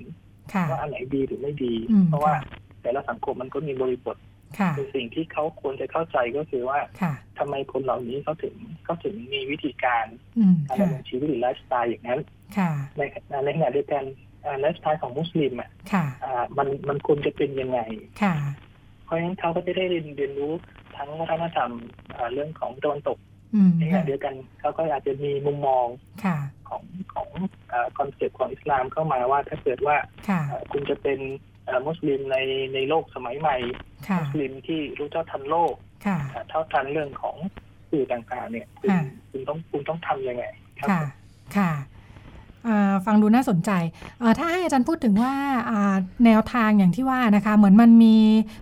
[0.53, 2.43] ค่ะว่าอันไหนดีหรือไม่ดีอืมเพราะว่าค่ะ
[2.81, 4.17] แต่ละสังคมมันก็มีบริบท
[4.59, 10.05] ค่ะคือสิ่งที่เขาควรจะเข้าใจก็คือว่าค่ะทำไมคนเหล่านี้เขาถึงเขาถึงมีวิธีการ
[10.37, 12.19] อืมการค่ะดำเนินชีวิตหรือไลฟ์สไตล์อย่างนั้น
[12.57, 13.01] ค่ะใน
[13.45, 14.03] ในขณะเดียวกัน
[14.45, 17.79] อ่าไลฟ์สไตล์ของมุสลิมอะค่ะอ่ามันมันควรจะเป็นยังไง
[18.21, 18.33] ค่ะ
[19.03, 20.53] เพราะฉะนั้นเขาก็จะได้เรียนเรียนรู้
[20.95, 21.71] ทั้งวัฒนธรรม
[22.15, 23.17] อ่าเรื่องของตะวันตก
[23.55, 25.87] อืมในขณะค่ะเดียวกันเขาก็อาจจะมีมุมมอง
[26.25, 26.37] ค่ะ
[26.71, 27.29] ของของ
[27.97, 29.95] คอนเซ็ปต์ของอิสลามเข้ามาว่าถ้าเกิดว่า
[30.29, 31.19] ค่ะเอ่อคุณจะเป็น
[31.65, 32.37] เอ่อมุสลิมใน
[32.73, 33.57] ในโลกสมัยใหม่
[34.07, 35.73] ค่ะมุสลิมที่รู้เท่าทันโลก
[36.05, 37.37] ค่ะเอ่อเท่าทันเรื่องของ
[37.89, 39.01] สื่อต่างๆ เนี่ยคุณค่ะ
[39.31, 40.43] คุณต้องคุณต้องทำยังไง
[40.79, 41.01] ครับค่ะ
[41.57, 41.71] ค่ะ
[42.67, 43.71] อ่าฟังดูน่าสนใจ
[44.21, 45.33] อ่าถ้าให้อาจารย์พูดถึงว่า
[45.69, 45.95] อ่า
[46.25, 48.17] แนวทางอย่างที่ว่านะคะ เหมือนมันมี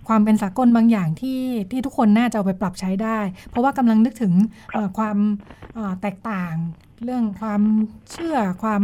[0.08, 1.40] ความเป็นสากลบางอย่างที่
[1.70, 4.32] ที่ทุกคนน่าจะเอาไปปรับใช้ได้ เพราะว่ากำลังนึกถึง
[4.72, 5.16] เอ่อความ
[5.74, 6.54] เอ่อแตกต่าง
[7.04, 7.62] เรื่องความ
[8.10, 8.82] เชื่อความ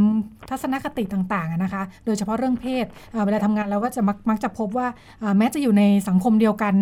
[0.51, 2.87] ทัศนคติต่างๆนะคะ โดยเฉพาะเรื่องเพศ
[3.25, 4.87] เวลาทำงานเราก็จะมักมักจะพบว่า
[5.39, 6.75] แม้จะอยู่ในสังคมเดียวกัน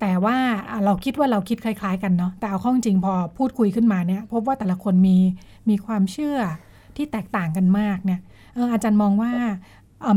[0.00, 0.36] แต่ว่า
[0.84, 5.16] เราคิดว่าเราคิดคล้าย ๆ กันเนาะแต่เอาข้อจริงพอพูดคุยขึ้นมาเนี่ยพบว่าแต่ละคนมี
[5.68, 6.38] มีความเชื่อ
[6.96, 8.20] ที่แตกต่างกันมากเนี่ย
[8.72, 9.32] อาจารย์มองว่า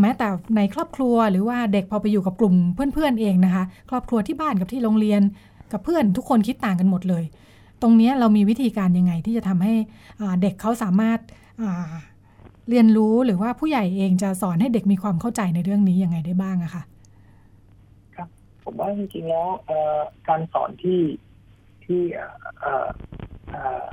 [0.01, 0.27] แม้แต่
[0.57, 5.21] ในครอบครัวหรือว่าเด็กพอไปอยู่กับกลุ่มเพื่อนๆเองนะคะ ครอบครัวที่บ้านกับที่โรงเรียน
[5.71, 7.23] กับเพื่อนทุกคนคิดต่างกันหมดเลย
[7.81, 9.73] ตรงเนี้ยเรามีวิธีการยังไงที่จะทำให้
[10.19, 11.19] อ่าเด็กเขาสามารถ
[11.61, 11.93] อ่า
[12.69, 16.83] เรียนรู้หรือว่าผู้ใหญ่เองจะสอนให้เด็กมีความเข้าใจในเรื่องนี้ยังไงได้บ้างอะคะ
[18.63, 21.01] ผมว่าจริงๆแล้วเอ่อการสอนที่
[21.85, 22.87] ที่เอ่อเอ่อ
[23.49, 23.85] เอ่อ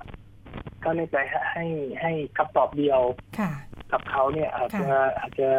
[0.85, 1.67] ก็เรียกอะไรฮะให้
[2.01, 3.01] ให้คำตอบเดียว
[3.39, 3.53] ค่ะ
[3.93, 5.51] กับเขาเนี่ย อาจจะค่ะอาจจะ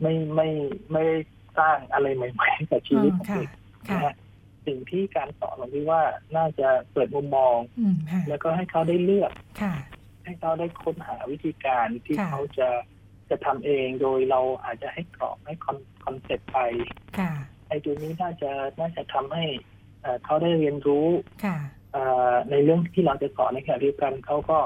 [0.00, 0.48] ไม่ไม่
[0.92, 1.16] ไม่ได้
[1.58, 3.48] สร้างอะไรใหม่ๆให้กับชีวิตของค่ะเด็ก
[3.90, 4.14] ค่ะนะฮะ
[4.66, 6.02] สิ่งที่การสอนผมคิดว่า
[6.36, 9.74] น่าจะเปิดมุมมองอืมค่ะแล้วก็ให้เขาได้เลือกค่ะ
[10.24, 12.68] ให้เขาได้ค้นหาวิธีการที่ค่ะเขาจะ
[13.30, 16.58] จะทำเองโดยเราอาจจะให้กรอบให้ con concept ไป
[17.18, 17.32] ค่ะ
[17.68, 18.50] ไอ้ตัวนี้น่าจะ
[18.80, 19.44] น่าจะทำให้
[20.02, 21.08] เอ่อเขาได้เรียนรู้
[21.44, 21.56] ค่ะ
[21.92, 24.58] เอ่อในเรื่องที่เราจะสอนในขณะเดียวกันเขาก็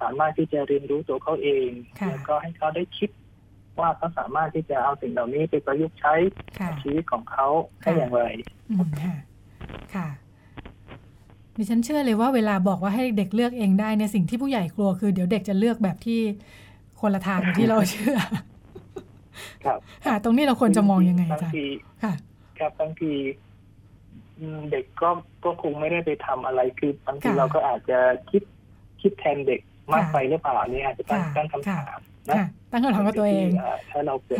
[0.00, 1.68] สามารถที่จะเรียนรู้ตัวเขาเอง
[2.00, 3.10] ค่ะแล้วก็ให้เขาได้คิด
[3.78, 6.14] ว่าเขาสามารถที่จะเอาสิ่งเหล่านี้ไปประยุกต์ใช้
[6.58, 7.46] ค่ะในชีวิตของเขา
[7.80, 8.22] ได้อย่างไร
[8.70, 8.88] อืม
[9.94, 10.08] ค่ะค่ะ
[11.58, 16.20] ดิฉันเชื่อเลยว่าเวลาบอกว่าให้เด็กเลือกเองได้เนี่ยสิ่งที่ผู้ใหญ่กลัวคือเดี๋ยวเด็กจะเลือกแบบที่
[17.00, 18.18] คนละทางกับที่เราเชื่อ
[19.64, 21.66] ครับค่ะ ตรงนี้เราควรจะมองยังไงบางจ๊ะที
[22.02, 22.12] ค่ะ
[22.58, 23.12] ครับบางที
[24.38, 25.10] อืมเด็กก็
[25.44, 27.98] ก็คงไม่ได้ไปทำอะไรคือบางทีค่ะเราก็อาจจะ
[28.30, 28.42] คิด
[29.00, 29.60] คิดแทนเด็ก
[29.92, 34.38] มากค่ะไปหรือเปล่าอันนี่อาจจะตั้งค่ะตั้งคำถามนะค่ะตั้งคำถามกับตัวเองาถ้าเราเปิด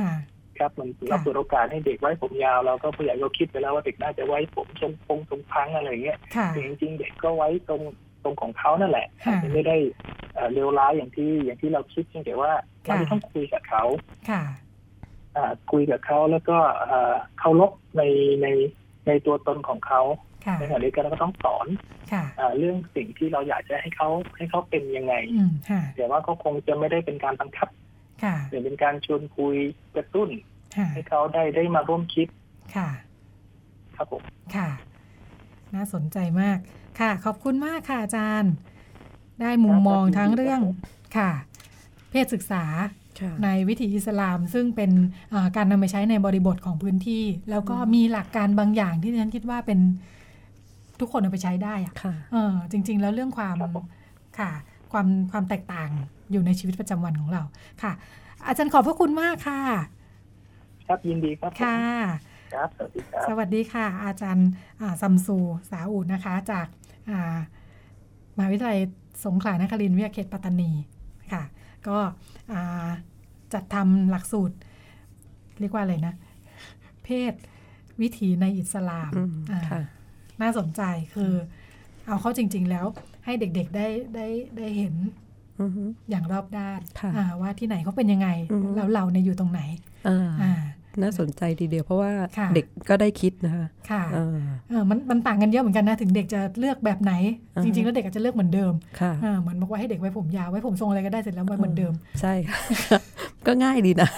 [0.61, 7.82] ค่ะครับมันเราเปิดโอกาสให้เด็กไว้ผมยาวเราก็ผู้ใหญ่ก็คิดไปแล้วว่าเด็กน่าจะไว้ผมทรงพงทรงพังอะไรอย่างเงี้ยค่ะแต่จริงๆเด็กก็ไว้ตรง
[8.22, 9.76] ตรงของเขานั่นแหละค่ะอาจจะไม่ได้
[10.34, 12.52] เอ่อเลวร้ายอย่างที่อย่างที่เราคิดเพียงแต่ว่า
[12.84, 13.84] เราค่ะจะต้องคุยกับเขา
[14.30, 14.42] ค่ะ
[15.36, 18.02] อ่าคุยกับเขาแล้วก็เอ่อเคารพใน
[18.42, 18.46] ใน
[19.06, 20.02] ในตัวตนของเขา
[20.46, 21.66] ค่ะในขณะเดียวกันเราก็ต้องสอน
[22.12, 27.68] ค่ะอ่าเรื่องสิ่งที่เราอยากจะให้เขาให้เขาเป็นยังไงอืมค่ะแต่ว่าก็คงจะไม่ได้เป็นการบังคับ
[28.22, 29.56] ค่ะแต่เป็นการชวนคุย
[29.94, 30.28] กระตุ้น
[30.76, 32.28] ค่ะให้เขาได้ได้มาร่วมคิด
[32.76, 32.88] ค่ะ
[33.96, 34.22] ครับผม
[34.56, 34.68] ค่ะ
[35.74, 36.58] น่าสนใจมาก
[37.00, 38.52] ค่ะ ขอบคุณมากค่ะอาจารย์
[39.40, 40.60] ได้มุมมองทั้งเรื่อง
[41.16, 41.30] ค่ะ
[42.10, 42.64] เพศศึกษา
[43.20, 44.90] ค่ะในวิถีอิสลาม ซึ่งเป็น
[45.32, 49.80] อ่าการนำไปใช้ในบริบทของพื้นที่ แล้วก็มีหลักการบางอย่างที่ฉันคิดว่าเป็น
[51.00, 53.86] ทุกคนเอาไปใช้ได้อะค่ะเออจริง ๆ แล้วเรื่องความครับผม
[54.38, 54.50] ค่ะ
[54.92, 55.90] ความความแตกต่าง
[56.32, 57.42] อยู่ในชีวิตประจำวันของเรา
[57.82, 57.92] ค่ะ
[58.46, 59.60] อาจารย์ขอบพระคุณมากค่ะ
[60.86, 61.78] ครับยินดีครับผมค่ะ
[62.54, 64.48] ครับสวัสดีครับสวัสดีค่ะ อาจารย์
[64.80, 65.38] อ่าซัมซู
[65.70, 66.66] สาอูดนะคะ จาก
[67.10, 67.36] อ่า
[68.36, 68.78] มหาวิทยาลัย
[69.24, 70.70] สงขลานครินทร์วิทยาเขตปัตตานี
[71.32, 71.42] ค่ะ
[71.88, 71.98] ก็
[72.52, 72.88] อ่า
[73.52, 74.56] จัดทำหลักสูตร
[75.60, 76.14] เรียกว่าอะไรนะ
[77.04, 77.32] เพศ
[78.00, 79.80] วิถีในอิสลามอืมอ่าค่ะ
[80.42, 80.82] น่าสนใจ
[81.14, 81.32] คือ
[82.06, 82.86] เอาเข้าจริง ๆ แล้ว
[83.24, 84.26] ให้เด็กๆได้ได้
[84.56, 84.94] ได้เห็น
[85.61, 89.61] อือฮึอย่างรอบด้านค่ะอ่าว่าที่ไหนเขาเป็นยังไงอือฮึแล้วเราเนี่ยอยู่ตรงไหน
[90.09, 90.52] อ่าอ่า
[91.03, 94.38] น่าสนใจทีเดียวเพราะว่าค่ะเด็กก็ได้คิดนะคะค่ะอ่า
[94.68, 97.12] เออมันมันต่างกันเยอะเหมือนกันนะถึงเด็กจะเลือกแบบไหน
[97.57, 102.99] อ่าฮะจริง ๆ แล้วเด็กอาจจะเลือกเหมือนเดิมค่ะเออเหมือนบอกว่าให้เด็กไว้ผมยาวไว้ผมทรงอะไรก็ได้เสร็จแล้วไว้เหมือนเดิม ใช่ค่ะ
[103.46, 104.09] ก็ง่ายดีนะ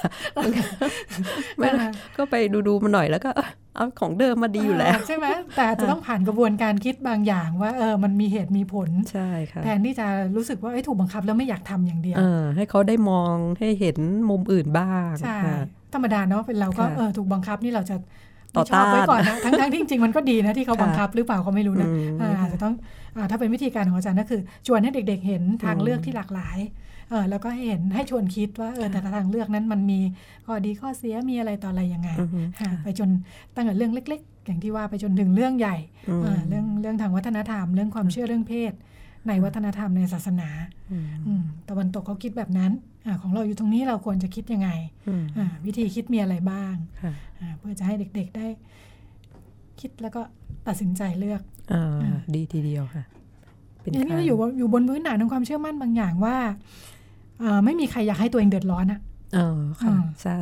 [1.58, 1.84] ไม่ได้
[2.16, 5.26] ก็ไปดูดูๆมาหน่อยแล้วก็เอ้ยเอาของเดิมมาดีอยู่แล้ว ใช่ไหม
[5.56, 10.06] แต่อาจจะต้องผ่านกระบวนการคิดบางอย่างว่าเออมันมีเหตุมีผลใช่ค่ะแทนที่จะ
[10.36, 13.96] รู้สึกว่าเอ้ยถูกบังคับแล้วไม่อยากทำอย่างเดียวเออให้เขาได้มองให้เห็น
[14.30, 15.58] มุมอื่นบ้างใช่ค่ะ
[15.94, 17.96] ธรรมดาเนาะเป็นเราก็ค่ะเออถูกบังคับนี่เราจะ
[18.56, 22.74] ต่อไม่ชอบไว้ต้านก่อนนะทั้งทั้งที่จริงๆมันก็ดีนะที่เขาค่ะบังคับหรือเปล่าก็ไม่รู้นะอืมอ่าอาจจะต้อง
[23.16, 26.58] อาถ้าเป็นวิธีการของอาจารย์ก็คือชวนให้เด็ก ๆ เห็นทางอืมเลือกที่หลากหลาย
[27.10, 30.00] เออแล้วก็ให้เห็นให้ชวนคิดว่าเออแต่ละทางเลือกนั้นมันมี
[30.46, 33.08] ข้อดีข้อเสียมีอะไรต่ออะไรยังไงอือฮึค่ะไปจน
[33.54, 35.76] ตั้งแต่เรื่องเล็ก ๆ อย่างที่ว่าไปจนถึงเรื่องใหญ่
[36.08, 38.72] อืมอ่าเรื่องเรื่องทางวัฒนธรรม เรื่องความเชื่อเรื่องเพศ
[39.28, 40.48] ในวัฒนธรรมในศาสนา
[40.90, 42.72] อืมอืมตะวันตกเขาคิดแบบนั้น
[43.06, 44.70] อาของเราอยู่ตรงนี้เราควรจะคิดยังไง
[45.08, 48.46] อืมอ่าวิธีคิดมีอะไรบ้างค่ะอ่าเพื่อจะให้เด็กๆได้
[49.80, 50.22] คิดแล้วก็
[50.66, 51.42] ตัดสินใจเลือก
[51.72, 53.04] อ่าอ่าดีทีเดียวค่ะ
[53.80, 56.36] เป็นอันนี้การเราอยู่อยู่บนพื้นฐานของความเชื่อมั่นบางอย่างว่า
[57.42, 59.00] อ่าไม่มีใครอยากให้ตัวเองเดือดร้อนอะ
[59.34, 60.38] เออค่ะอ่าใช่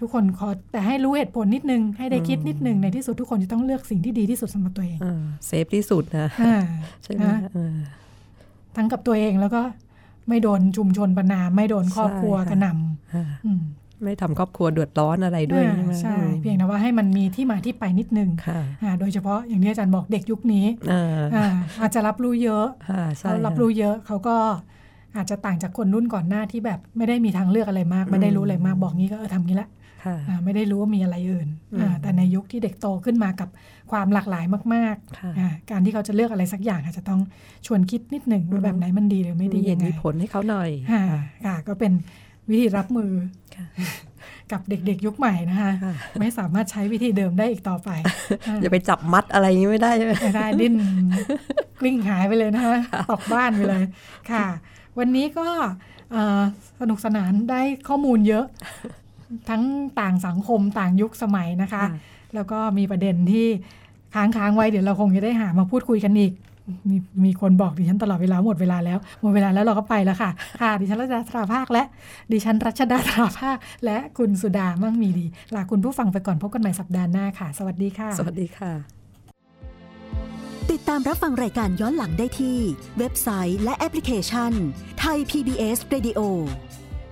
[0.00, 6.58] ทุกคนขอแต่ให้รู้เหตุผลนิดนึง ให้ได้คิดนิดนึงในที่สุดทุกคนจะต้องเลือกสิ่งที่ดีที่สุดสำหรับตัวเองอ่าเซฟที่สุดนะอ่า
[7.04, 7.76] ใช่ไหมนะเออ
[8.76, 9.62] ทั้งกับตัวเองแล้วก็
[10.28, 12.66] ไม่โดนชุมชนประนาม ไม่โดนครอบครัวใช่ค่ะกระหน
[13.14, 13.62] อ่าำอืม
[14.02, 21.04] ไม่ทำครอบครัวเดือดร้อนอะไรด้วยอ่าใช่ไหมใช่อืมเพียงแต่ว่าให้มันมีที่มาที่ไปนิดนึงค่ะอ่าโดยเฉพาะอย่างที่อาจารย์บอกเด็กยุคนี้อ่า
[21.34, 21.46] อ่า
[21.80, 24.36] อาจจะรับรู้เยอะค่ะใช่เขารับค่ะรู้เยอะเขาก็
[25.16, 29.79] อาจจะต่างจากคนรุ่นก่อนหน้าที่แบบไม่ได้มีทางเลือกอะไรมาก ไม่ได้รู้อะไรมากบอกงี้ก็เออทำงี้ละค่ะอ่า
[30.44, 33.48] ไม่ได้รู้ว่ามีอะไรอื่นอืมอ่าแต่ในยุคที่เด็กโตขึ้นมากับ
[33.90, 34.44] ความหลากหลาย
[34.74, 37.20] มากค่ะๆอ่าการที่เขาจะเลือกอะไรสักอย่างอาจจะต้อง
[37.66, 41.02] ชวนคิดนิดหนึ่งว่าแบบไหนมันดีหรือไม่ดีมีเหยัตุงไงมีผลให้เขาหน่อยค่ะ
[41.46, 41.92] ค่ะก็เป็น
[42.50, 43.12] วิธีรับมือ
[43.56, 43.66] ค่ะ
[44.52, 47.90] กับเด็กๆ ยุคใหม่นะคะค่ะไม่สามารถใช้วิธีเดิมได้อีกต่อไป
[48.62, 50.74] อย่าไปจับมัดอะไรอย่างนี้ไม่ได้ใช่ไหมไม่ได้ดิ้น
[51.80, 52.80] กลิ้งหายไปเลยนะคะ
[53.10, 53.84] ตกบ้านไปเลย
[54.30, 54.46] ค่ะ
[54.98, 55.48] วันนี้ก็
[56.12, 56.40] เอ่อ
[56.80, 58.44] สนุกสนานได้ข้อมูลเยอะ
[59.50, 59.62] ทั้ง
[60.00, 61.82] ต่างสังคมต่างยุคสมัยนะคะ
[62.34, 63.46] แล้วก็มีประเด็นที่
[64.14, 66.32] ค้างค้างๆไว้เดี๋ยวเราคงจะได้หามาพูดคุยกันอีก
[66.90, 71.84] มีมีคนบอกดิฉันตลอดเวลาหมดเวลาแล้ว หมดเวลาแล้วเราก็ไปแล้วค่ะค่ะดิฉันรัชดาตราภาคและ
[72.32, 78.72] ดิฉันรัชดาตราภาค และคุณสุดามั่งมีดีลาคุณผู้ฟังไปก่อนพบกันใหม่สัปดาห์หน้าค่ะ สวัสดีค่ะ สวัสดีค่ะ
[80.70, 82.58] ติดตามรับฟังรายการย้อนหลังได้ที่
[82.98, 84.52] เว็บไซต์และแอปพลิเคชัน
[85.00, 86.20] ไทย PBS Radio